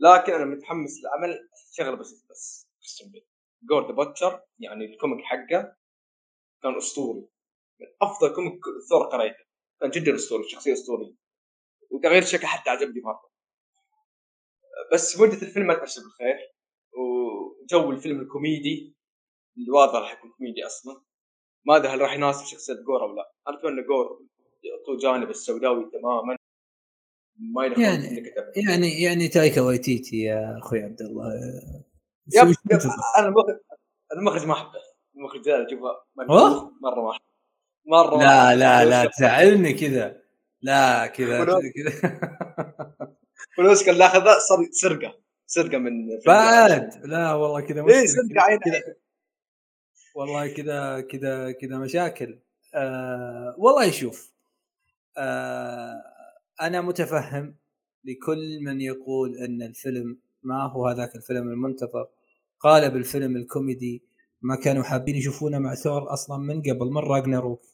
[0.00, 2.68] لكن أنا متحمس للعمل شغلة بس بس
[3.62, 5.76] God Butcher يعني ال comic حقه
[6.62, 7.28] كان أسطوري.
[7.80, 8.60] من أفضل comic
[8.90, 9.44] ثور قريته
[9.80, 11.14] كان جدا أسطوري شخصية أسطورية.
[11.90, 13.30] وتغيير الشكل حتى عجبني مرة.
[14.92, 16.36] بس مدة الفيلم ما تبشر بالخير.
[16.92, 18.96] وجو الفيلم الكوميدي
[19.58, 21.02] اللي واضح راح يكون كوميدي أصلا.
[21.66, 23.32] ما أدري هل راح يناسب شخصية جور أو لا.
[23.48, 24.26] أنا أتمنى جور
[24.62, 26.36] يعطوه جانب السوداوي تماما.
[27.54, 31.24] ما يعني يعني يعني تايكا وايتيتي يا أخوي عبد الله.
[32.34, 32.80] yep yep
[33.18, 33.60] أنا المخرج
[34.16, 34.80] المخرج ما أحبه.
[35.16, 36.02] المخرج ذا أشوفه
[36.82, 37.29] مرة ما أحبه.
[37.90, 40.22] مرة لا لا لا تزعلني كذا.
[40.62, 42.20] لا كذا كذا.
[43.56, 45.14] فلوس كان لاخذها صار سرقة.
[45.46, 45.92] سرقة من
[46.26, 48.60] بعد؟ لا والله كذا اي سرقة عين
[50.14, 52.38] والله كذا كذا كذا مشاكل.
[52.74, 54.32] آه والله شوف
[55.18, 56.02] آه
[56.60, 57.56] أنا متفهم
[58.04, 62.08] لكل من يقول إن الفيلم ما هو هذاك الفيلم المنتظر؟
[62.60, 64.02] قالب الفيلم الكوميدي
[64.42, 67.69] ما كانوا حابين يشوفونه مع ثور أصلا من قبل من راجناروك.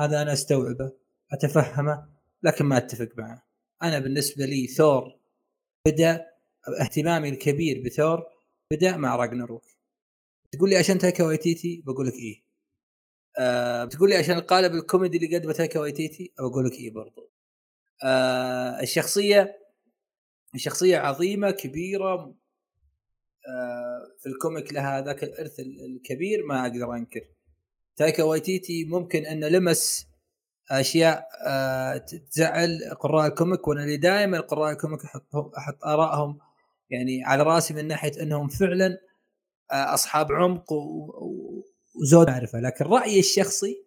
[0.00, 0.92] هذا أنا أستوعبه
[1.32, 2.08] أتفهمه
[2.42, 3.46] لكن ما أتفق معه.
[3.82, 5.18] أنا بالنسبة لي ثور
[5.86, 6.26] بدأ
[6.80, 8.22] اهتمامي الكبير بثور
[8.72, 9.64] بدأ مع راجناروك.
[10.52, 12.44] تقول لي عشان تايكا وايتيتي؟ بقول لك إيه.
[13.38, 17.30] آه بتقول لي عشان القالب الكوميدي اللي قدمه تايكا وايتيتي؟ بقول لك إيه برضو.
[18.04, 19.58] آه الشخصية
[20.54, 22.14] الشخصية عظيمة كبيرة
[23.48, 27.28] آه في ال comic لها ذاك الإرث الكبير ما أقدر أنكر.
[27.98, 30.06] تايكا وايتيتي ممكن انه لمس
[30.70, 36.38] أشياء آه تزعل قراء ال comic وأنا اللي دائما قراء ال comic أحط أحط آرائهم
[36.90, 38.98] يعني على رأسي من ناحية أنهم فعلا
[39.72, 42.60] آه أصحاب عمق وزود معرفة.
[42.60, 43.84] لكن رأيي الشخصي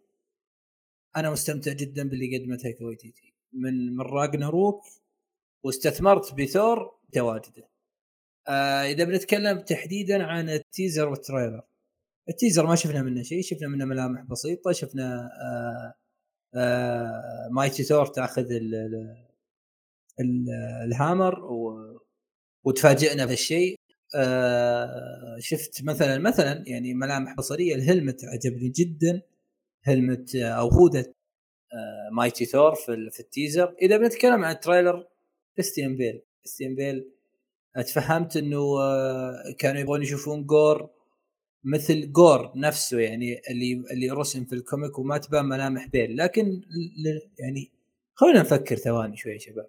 [1.15, 4.81] أنا مستمتع جدا باللي قدمه تايكا وايتيتي من من راجناروك
[5.63, 7.69] واستمتعت بثور تواجده
[8.47, 11.61] آه إذا بنتكلم تحديدا عن ال teaser وال trailer
[12.29, 15.93] ال teaser ما شفنا منه شيء شفنا منه ملامح بسيطة شفنا آه
[16.55, 18.75] آه Mighty ثور تأخذ ال
[20.19, 20.45] ال
[20.85, 21.81] ال hammer و
[22.63, 23.75] وتفاجئنا بهالشيء.
[24.15, 29.21] آه شفت مثلا مثلا يعني ملامح بصرية ال helmet عجبني جدا.
[29.83, 31.13] helmet أو hood ة
[32.11, 33.75] Mighty ثور في, في ال teaser.
[33.81, 35.07] إذا بنتكلم عن ال trailer
[35.55, 36.21] كريستيان بيل.
[36.43, 37.11] كريستيان بيل
[37.75, 38.61] تفهمت إنه
[39.59, 40.89] كانوا يبغون يشوفون جور
[41.63, 46.17] مثل جور نفسه يعني اللي اللي رسم في ال comic وما تبان ملامح بيل.
[46.17, 46.61] لكن
[47.39, 47.71] يعني
[48.13, 49.67] خلينا نفكر ثواني شوي يا شباب.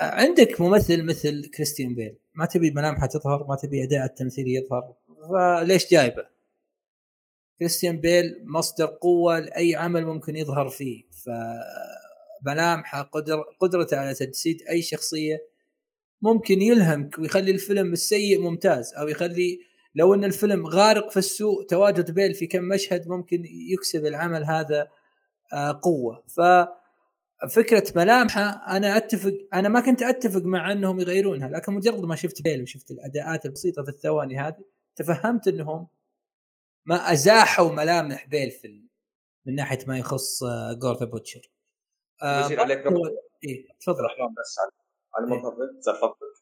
[0.00, 2.16] عندك ممثل مثل كريستيان بيل.
[2.34, 4.94] ما تبي ملامحه تظهر ما تبي أداء التمثيلي يظهر
[5.30, 6.26] فليش جايبه؟
[7.58, 11.04] كريستيان بيل مصدر قوة لأي عمل ممكن يظهر فيه.
[12.42, 15.52] فملامحه قدر قدرته على تجسيد أي شخصية
[16.22, 22.10] ممكن يلهمك ويخلي الفيلم السيء ممتاز أو يخلي لو إن الفيلم غارق في السوء تواجد
[22.10, 24.88] بيل في كم مشهد ممكن يكسب العمل هذا
[25.82, 26.24] قوة.
[26.28, 26.40] ف
[27.54, 28.42] فكرة ملامحة
[28.76, 32.90] أنا أتفق أنا ما كنت أتفق مع إنهم يغيرونها لكن مجرد ما شفت بيل وشفت
[32.90, 34.64] الأداءات البسيطة في الثواني هذه
[34.96, 35.86] تفهمت إنهم
[36.86, 38.82] ما أزاحوا ملامح بيل في
[39.46, 40.44] من ناحية ما يخص
[40.78, 41.50] جور the Butcher.
[42.24, 42.78] يصير عليك
[43.44, 44.04] إيه تفضل.
[44.40, 44.58] بس
[45.14, 46.34] على ما تفضل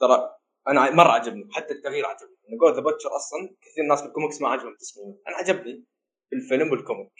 [0.00, 0.36] ترى
[0.68, 2.35] أنا مرة عجبني حتى التغيير عجبني.
[2.52, 5.84] ان جور the Butcher أصلا كثير ناس بالكوميكس ما عجبهم تصميمه أنا عجبني
[6.30, 7.12] بالفيلم وال comic.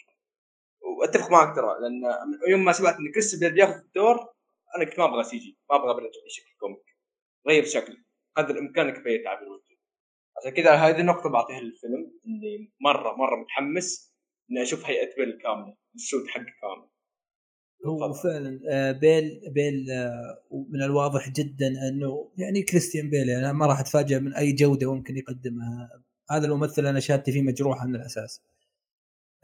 [0.81, 2.01] وأتفق معك ترى لأن
[2.49, 4.33] يوم ما سمعت إن كريس بياخذ الدور
[4.75, 6.97] أنا كنت ما أبغى CG ما أبغى برجع شكل comic.
[7.47, 8.03] غير شكل.
[8.37, 9.77] قدر الامكان كفايه تعبير وجهه
[10.37, 14.13] عشان كذا هذه النقطة بعطيها للفيلم إني مرة مرة متحمس
[14.51, 16.89] إني أشوف هيئة بيل كاملة السود حقه كامل.
[17.85, 23.65] هو فعلا آه، بيل بيل آه، من الواضح جدا أنه يعني كريستيان بيل يعني ما
[23.65, 25.89] راح اتفاجئ من أي جودة ممكن يقدمها.
[26.31, 28.41] هذا الممثل أنا شهادتي فيه مجروحه من الأساس.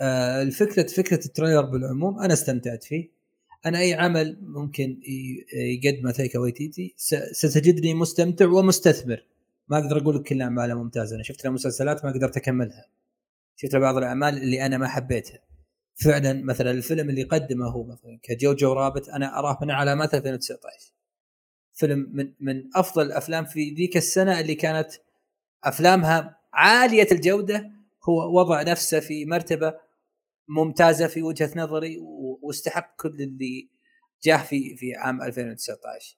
[0.02, 3.10] آه، الفكرة فكرة ال trailer بالعموم أنا استمتعت فيه.
[3.66, 5.00] أنا أي عمل ممكن
[5.54, 6.94] يقدمه تايكا ويتيتي
[7.32, 9.26] ستجدني مستمتع ومستثمر.
[9.68, 11.16] ما أقدر أقول لك كل أعماله ممتازة.
[11.16, 12.86] أنا شفت له مسلسلات ما قدرت أكملها.
[13.56, 15.40] شفت بعض الأعمال اللي أنا ما حبيتها.
[15.96, 20.92] فعلا مثلا الفيلم اللي قدمه هو مثلا كجوجو رابط أنا اراه من علامات 2019
[21.74, 24.92] فيلم من من أفضل الأفلام في ذيك السنة اللي كانت
[25.64, 27.72] أفلامها عالية الجودة
[28.10, 29.74] هو وضع نفسه في مرتبة
[30.48, 31.98] ممتازة في وجهة نظري
[32.42, 33.70] واستحق كل اللي
[34.24, 36.18] جاه في في عام 2019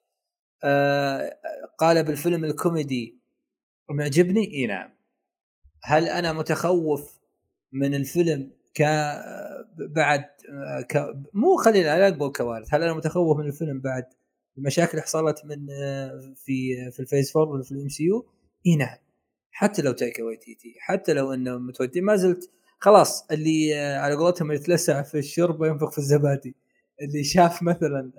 [0.63, 1.39] آه
[1.77, 3.19] قال بالفيلم الكوميدي
[3.89, 4.95] معجبني؟ إي نعم.
[5.83, 7.19] هل أنا متخوف
[7.71, 8.81] من الفيلم ك
[9.77, 10.25] بعد
[10.89, 11.13] ك...
[11.33, 12.73] مو خلينا لا نقول كوارث.
[12.73, 14.05] هل أنا متخوف من الفيلم بعد
[14.57, 15.67] المشاكل اللي حصلت من
[16.35, 18.25] في في الفيز 4 في الام سي يو؟
[18.67, 18.97] إي نعم.
[19.51, 22.49] حتى لو تايكا وايتيتي حتى لو إنه متودي ما زلت
[22.79, 26.55] خلاص اللي على قولتهم يتلسع في الشرب وينفخ في الزبادي.
[27.01, 28.11] اللي شاف مثلا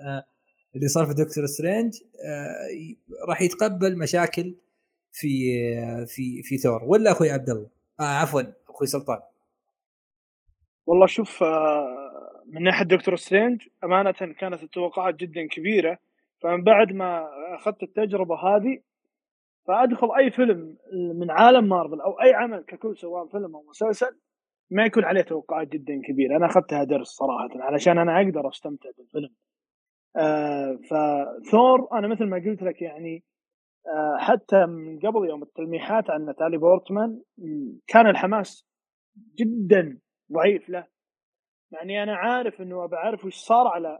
[0.75, 1.93] اللي صار في دكتور سترينج
[3.29, 4.55] راح يتقبل مشاكل
[5.11, 5.29] في
[6.07, 6.83] في في ثور.
[6.83, 7.69] ولا أخوي عبد الله.
[7.99, 9.19] آه عفوا أخوي سلطان.
[10.87, 15.97] والله شوف آه، من ناحية دكتور سترينج أمانة كانت التوقعات جدا كبيرة.
[16.41, 18.79] فمن بعد ما أخذت التجربة هذه
[19.67, 24.19] فأدخل أي فيلم من عالم مارفل أو أي عمل ككل سواء فيلم أو مسلسل
[24.71, 26.37] ما يكون عليه توقعات جدا كبيرة.
[26.37, 29.29] أنا أخذتها درس صراحة علشان أنا أقدر أستمتع بالفيلم.
[30.17, 33.23] آه فثور أنا مثل ما قلت لك يعني
[33.87, 37.21] آه حتى من قبل يوم التلميحات عن ناتالي بورتمان
[37.87, 38.67] كان الحماس
[39.39, 39.99] جدا
[40.31, 40.87] ضعيف له
[41.71, 43.99] يعني أنا عارف إنه أبى أعرف وش صار على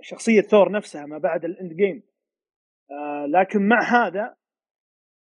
[0.00, 2.02] شخصية ثور نفسها ما بعد ال Endgame.
[2.90, 4.34] آه، لكن مع هذا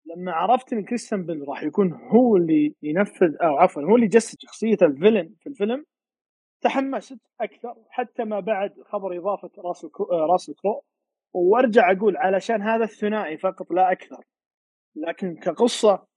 [0.06, 4.38] لما عرفت إن كريستيان بيل راح يكون هو اللي ينفذ أو عفوا هو اللي يجسد
[4.40, 5.86] شخصية ال villain في الفيلم
[6.62, 10.84] تحمست أكثر حتى ما بعد خبر إضافة راس آه، راسل كرو
[11.34, 14.24] وأرجع أقول علشان هذا الثنائي فقط لا أكثر.
[14.96, 16.08] لكن كقصة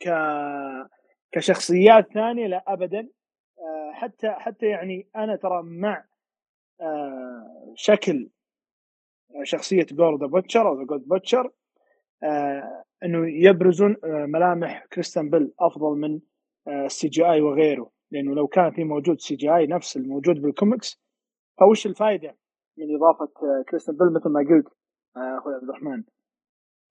[0.00, 0.08] ك
[1.32, 3.08] كشخصيات ثانية لا ابدا.
[3.58, 6.04] آه، حتى حتى يعني أنا ترى مع
[6.80, 8.30] آه، شكل
[9.42, 11.50] شخصية جور ذا بوتشر أو جود بوتشر
[13.04, 16.20] إنه يبرزون آه، ملامح كريستن بيل أفضل من
[16.68, 17.90] ال CGI وغيره.
[18.10, 21.02] لأنه لو كان في موجود CGI نفس الموجود بالكوميكس
[21.60, 22.36] فوش الفائده
[22.78, 23.28] من إضافة
[23.68, 24.68] كريستن بيل مثل ما قلت
[25.16, 26.02] أخوي عبد الرحمن؟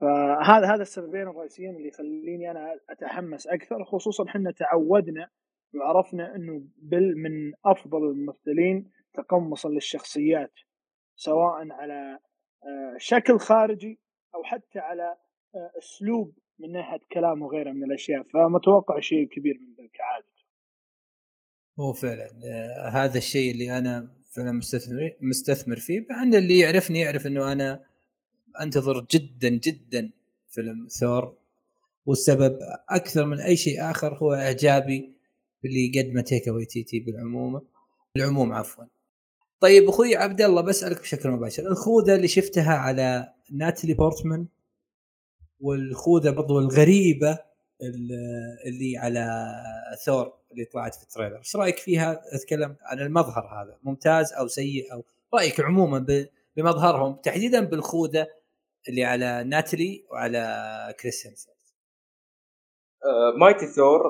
[0.01, 5.29] فهذا هذا السببين الرئيسيين اللي يخليني أنا أتحمس أكثر خصوصا إحنا تعودنا
[5.75, 10.53] وعرفنا إنه بل من أفضل الممثلين تقمصا للشخصيات
[11.15, 12.19] سواء على
[12.63, 13.99] آه، شكل خارجي
[14.35, 15.17] أو حتى على
[15.55, 18.23] آه، أسلوب من ناحية كلام وغيرها من الأشياء.
[18.23, 19.91] فمتوقع شيء كبير من ذلك
[21.79, 26.99] هو فعلا آه هذا الشيء اللي أنا فعلا مستثمر مستثمر فيه مع إن اللي يعرفني
[26.99, 27.90] يعرف إنه أنا
[28.61, 30.09] أنتظر جدا جدا
[30.49, 31.33] فيلم ثور
[32.05, 35.11] والسبب أكثر من أي شيء آخر هو إعجابي
[35.63, 37.61] باللي قدمه تايكا وايتيتي بالعموم
[38.15, 38.83] بالعموم عفوا.
[39.59, 41.67] طيب أخوي عبد الله بسألك بشكل مباشر.
[41.67, 44.47] الخوذة اللي شفتها على ناتالي بورتمان
[45.59, 47.39] والخوذة برضو الغريبة
[48.65, 49.53] اللي على
[50.05, 51.37] ثور اللي طلعت في ال trailer.
[51.37, 56.27] إيش رأيك فيها؟ أتكلم عن المظهر هذا ممتاز أو سيء أو رأيك عموما
[56.57, 58.27] بمظهرهم تحديدا بالخوذة
[58.89, 61.57] اللي على ناتلي وعلى كريس هيمسورث
[63.05, 64.01] آه مايتي ثور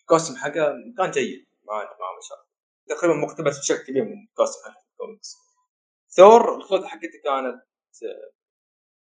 [0.00, 2.46] ال costume حقه كان جيد ما عندي مشاكل.
[2.88, 5.36] تقريبا مقتبس بشكل كبير من ال costume حق الكوميكس.
[6.08, 7.62] ثور الخوذه حقته كانت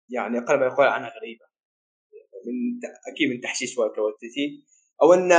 [0.08, 1.46] يعني أقل ما يقال عنها غريبة.
[2.46, 2.80] من
[3.12, 4.66] أكيد من تحشيش تايكا وايتيتي
[5.02, 5.36] أو إنه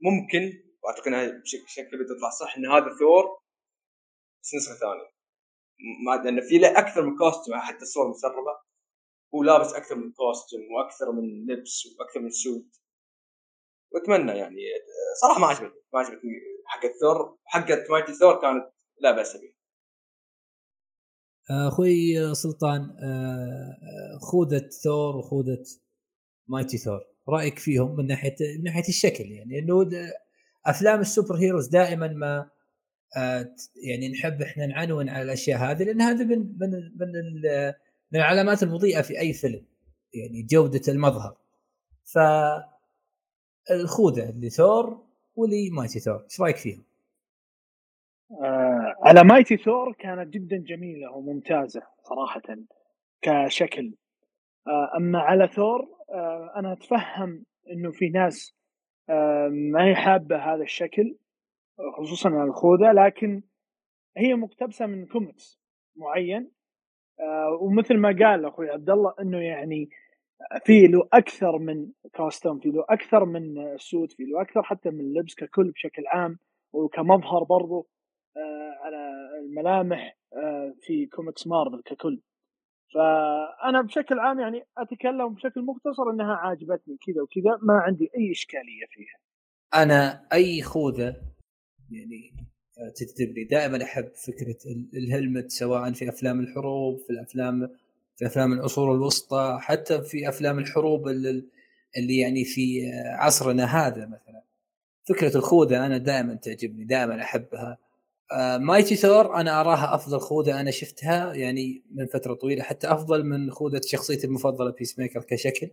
[0.00, 0.52] ممكن
[0.82, 3.40] وأعتقد إنها بشكل كبير تطلع صح إن هذا ثور
[4.42, 5.15] بس نسخة ثانية.
[6.06, 8.56] ما لأن في له أكثر من costume حتى الصور مسربه
[9.34, 12.80] هو لابس أكثر من costume وأكثر من لبس وأكثر من suit
[13.92, 14.60] وأتمنى يعني
[15.20, 16.32] صراحة ما عجبتني ما عجبتني
[16.66, 19.56] حقت ثور حقت مايتي ثور كانت لا بأس بها.
[21.68, 25.64] أخوي سلطان آه، خوذة ثور وخوذة
[26.48, 29.90] مايتي ثور رأيك فيهم من ناحية من ناحية الشكل يعني؟ إنه
[30.66, 32.50] أفلام ال superheroes دائما ما آه،
[33.76, 37.12] يعني نحب إحنا نعنون على الأشياء هذه لأن هذا من من من,
[38.12, 39.64] من العلامات المضيئة في أي فيلم
[40.14, 41.36] يعني جودة المظهر
[42.04, 42.18] ف
[43.70, 45.06] الخوذة لثور
[45.36, 46.82] ولمايتي ثور إيش رأيك فيهم؟
[48.30, 52.42] آه على مايتي ثور كانت جدا جميلة وممتازة صراحة
[53.22, 53.94] كشكل
[54.66, 58.54] آه أما على ثور آه أنا أتفهم إنه في ناس
[59.10, 61.16] آه ما هي حابة هذا الشكل
[61.98, 63.42] خصوصا على الخوذه لكن
[64.16, 65.60] هي مقتبسة من كوميكس
[65.96, 66.50] معين.
[67.20, 69.88] آه ومثل ما قال أخوي عبد الله إنه يعني
[70.64, 75.00] في له أكثر من costume في له أكثر من suit في له أكثر حتى من
[75.00, 76.38] اللبس ككل بشكل عام
[76.72, 77.88] وكمظهر برضو
[78.36, 79.12] آه على
[79.44, 82.20] الملامح آه في كوميكس مارفل ككل.
[82.94, 88.86] فأنا بشكل عام يعني أتكلم بشكل مختصر إنها عاجبتني كذا وكذا ما عندي أي إشكالية
[88.90, 89.18] فيها.
[89.82, 91.16] أنا أي خوذة
[91.90, 92.32] يعني
[92.96, 94.56] تجذب لي دائما أحب فكرة
[94.94, 97.70] الهلمت سواء في أفلام الحروب في الأفلام
[98.16, 104.42] في أفلام العصور الوسطى حتى في أفلام الحروب اللي يعني في عصرنا هذا مثلا.
[105.04, 107.78] فكرة الخوذة أنا دائما تعجبني دائما أحبها.
[108.58, 113.24] مايتي آه، ثور أنا أراها أفضل خوذة أنا شفتها يعني من فترة طويلة حتى أفضل
[113.24, 115.70] من خوذة شخصيتي المفضلة بيس ميكر كشكل.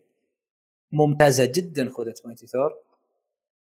[0.91, 2.74] ممتازة جدا خوذة مايتي ثور.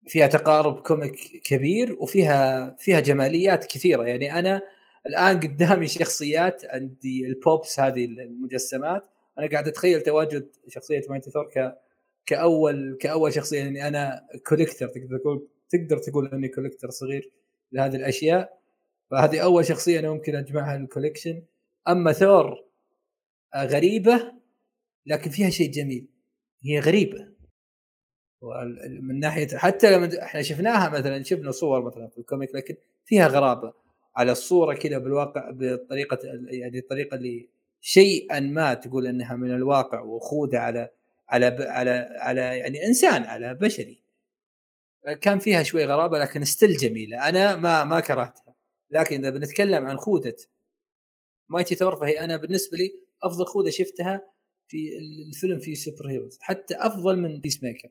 [0.07, 4.05] فيها تقارب comic كبير وفيها فيها جماليات كثيرة.
[4.05, 4.63] يعني أنا
[5.07, 9.05] الآن قدامي شخصيات عندي ال Pops هذه المجسمات.
[9.39, 11.49] أنا قاعد أتخيل تواجد شخصية مايتي ثور
[12.27, 13.59] كأول كأول شخصية.
[13.59, 17.31] يعني أنا collector تقدر تقول تقدر تقول أني collector صغير
[17.73, 18.61] لهذه الأشياء.
[19.11, 21.43] فهذه أول شخصية أنا ممكن أجمعها لل collection
[21.89, 22.65] أما ثور
[23.55, 24.33] آه، غريبة
[25.07, 26.09] لكن فيها شيء جميل.
[26.65, 27.30] هي غريبة.
[29.01, 33.27] من ناحية حتى لما إحنا شفناها مثلا شفنا صور مثلا في ال comic لكن فيها
[33.27, 33.73] غرابة
[34.17, 36.19] على الصورة كذا بالواقع بطريقة
[36.49, 37.49] يعني الطريقة اللي
[37.81, 40.89] شيئا ما تقول إنها من الواقع وخوذة على
[41.29, 44.01] على على على يعني إنسان على بشري.
[45.21, 47.29] كان فيها شوي غرابة لكن still جميلة.
[47.29, 48.55] أنا ما ما كرهتها.
[48.91, 50.37] لكن إذا بنتكلم عن خوذة
[51.49, 54.23] مايتي ثور فهي أنا بالنسبة لي أفضل خوذة شفتها
[54.69, 57.89] في الفيلم في superheroes حتى أفضل من بيس ميكر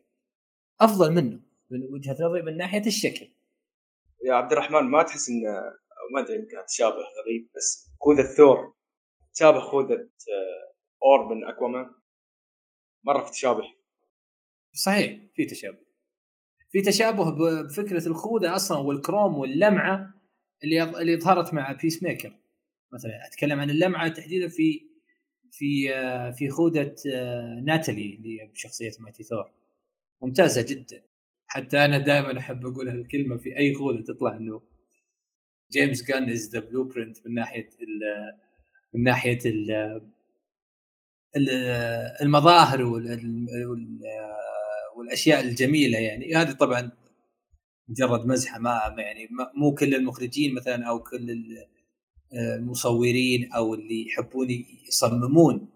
[0.82, 3.28] أفضل منه من وجهة نظري من ناحية الشكل.
[4.26, 5.42] يا عبد الرحمن ما تحس إن
[6.14, 8.74] ما أدري يمكن تشابه غريب بس خوذة ثور
[9.34, 10.74] تشابه خوذة آه،
[11.04, 11.92] or من أكوامان؟
[13.04, 13.64] مرة في تشابه.
[14.74, 15.80] صحيح في تشابه.
[16.70, 20.14] في تشابه بفكرة الخوذة أصلا والكروم واللمعة
[20.64, 22.36] اللي اللي ظهرت مع بيس ميكر
[22.94, 24.90] مثلا أتكلم عن اللمعة تحديدا في
[25.52, 29.59] في آه، في خوذة آه، ناتالي اللي بشخصية مايتي ثور.
[30.22, 31.02] ممتازة جدا.
[31.48, 34.62] حتى أنا دائما أحب أقول هالكلمة في أي خوذه تطلع إنه
[35.72, 38.00] جيمس جان is the blueprint من ناحية ال
[38.94, 40.02] من ناحية ال
[42.22, 42.84] المظاهر
[44.98, 46.36] والأشياء الجميلة يعني.
[46.36, 46.92] هذه طبعا
[47.88, 51.38] مجرد مزحة ما يعني مو كل المخرجين مثلا أو كل
[52.34, 54.48] المصورين أو اللي يحبون
[54.88, 55.70] يصممون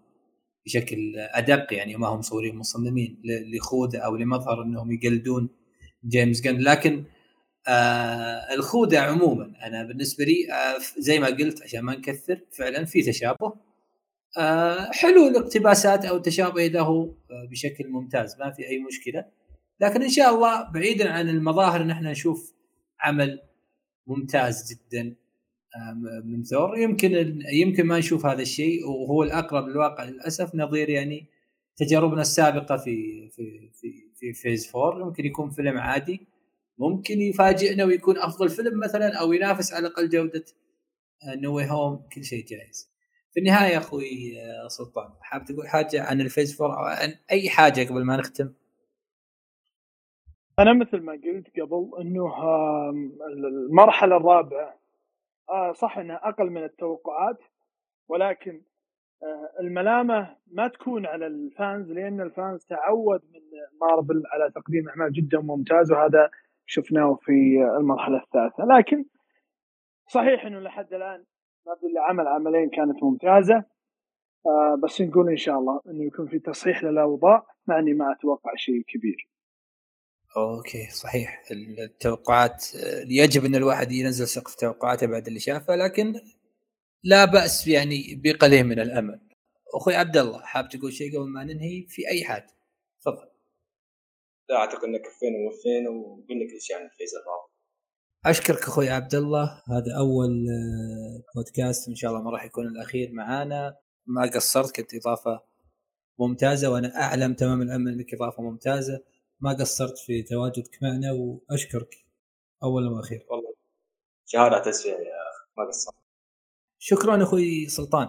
[0.66, 5.48] بشكل أدق يعني ما هم مصورين مصممين لخوذه أو لمظهر أنهم يقلدون
[6.08, 6.58] جيمس جن.
[6.60, 7.04] لكن
[7.68, 13.02] آه الخوذه عموما أنا بالنسبة لي آه زي ما قلت عشان ما نكثر فعلا في
[13.02, 13.52] تشابه.
[14.38, 19.24] آه حلو الاقتباسات أو التشابه هو آه بشكل ممتاز ما في أي مشكلة.
[19.80, 22.54] لكن إن شاء الله بعيدا عن المظاهر ان إحنا نشوف
[23.00, 23.40] عمل
[24.06, 25.16] ممتاز جدا.
[26.24, 31.26] من ثور يمكن يمكن ما نشوف هذا الشيء وهو الأقرب للواقع للأسف نظير يعني
[31.76, 36.26] تجاربنا السابقة في في في في phase 4 يمكن يكون فيلم عادي.
[36.78, 40.44] ممكن يفاجئنا ويكون أفضل فيلم مثلا أو ينافس على الأقل جودة
[41.26, 42.90] نو واي هوم كل شيء جاهز.
[43.32, 47.50] في النهاية أخوي آه، سلطان حاب تقول حاجة عن ال phase 4 أو عن أي
[47.50, 48.52] حاجة قبل ما نختم؟
[50.58, 52.34] أنا مثل ما قلت قبل إنه
[53.70, 54.83] المرحلة الرابعة
[55.50, 57.38] آه صح إنها أقل من التوقعات
[58.08, 58.62] ولكن
[59.22, 63.40] آه الملامة ما تكون على ال fans لأن ال fans تعود من
[63.80, 66.30] مارفل على تقديم أعمال جدا ممتازه وهذا
[66.66, 67.32] شفناه في
[67.80, 69.04] المرحلة الثالثة لكن
[70.06, 71.24] صحيح إنه لحد الآن
[71.66, 73.64] ما الا عمل عملين كانت ممتازة
[74.46, 78.52] آه بس نقول إن شاء الله إنه يكون في تصحيح للأوضاع مع إني ما أتوقع
[78.56, 79.28] شيء كبير.
[80.36, 82.66] okay صحيح التوقعات
[83.08, 86.14] يجب أن الواحد ينزل سقف توقعاته بعد اللي شافه لكن
[87.04, 89.20] لا بأس يعني بقليل من الأمل.
[89.74, 92.46] أخوي عبد الله حاب تقول شيء قبل ما ننهي في أي حاجة
[93.00, 93.28] تفضل.
[94.50, 97.10] لا أعتقد إنك كفينا ووفينا وقلنا كل شيء عن الفيز.
[98.26, 100.46] أشكرك أخوي عبد الله هذا أول
[101.36, 103.76] بودكاست إن شاء الله ما راح يكون الأخير معانا
[104.06, 105.42] ما قصرت كنت إضافة
[106.18, 109.02] ممتازة وأنا أعلم تمام الأمل إنك إضافة ممتازة
[109.44, 111.94] ما قصرت في تواجدك معنا وأشكرك.
[112.62, 113.54] اولا وأخيرا والله.
[114.26, 115.94] شهاده تسويه يا أخي ما قصرت.
[116.78, 118.08] شكرا أخوي سلطان.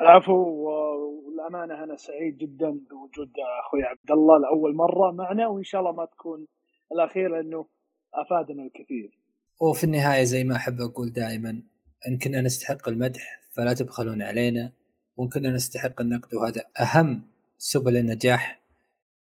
[0.00, 3.32] العفو والأمانة أنا سعيد جدا بوجود
[3.66, 6.46] أخوي عبد الله لأول مرة معنا وإن شاء الله ما تكون
[6.92, 7.66] الأخيرة لأنه
[8.14, 9.18] أفادنا الكثير.
[9.60, 11.62] وفي النهاية زي ما أحب أقول دائما
[12.08, 14.72] إن كنا نستحق المدح فلا تبخلون علينا
[15.16, 17.22] وإن كنا نستحق النقد وهذا أهم
[17.58, 18.59] سبل النجاح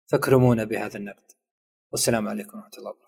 [0.07, 1.32] فاكرمونا بهذا النقد.
[1.92, 3.05] والسلام عليكم ورحمة الله وبركاته.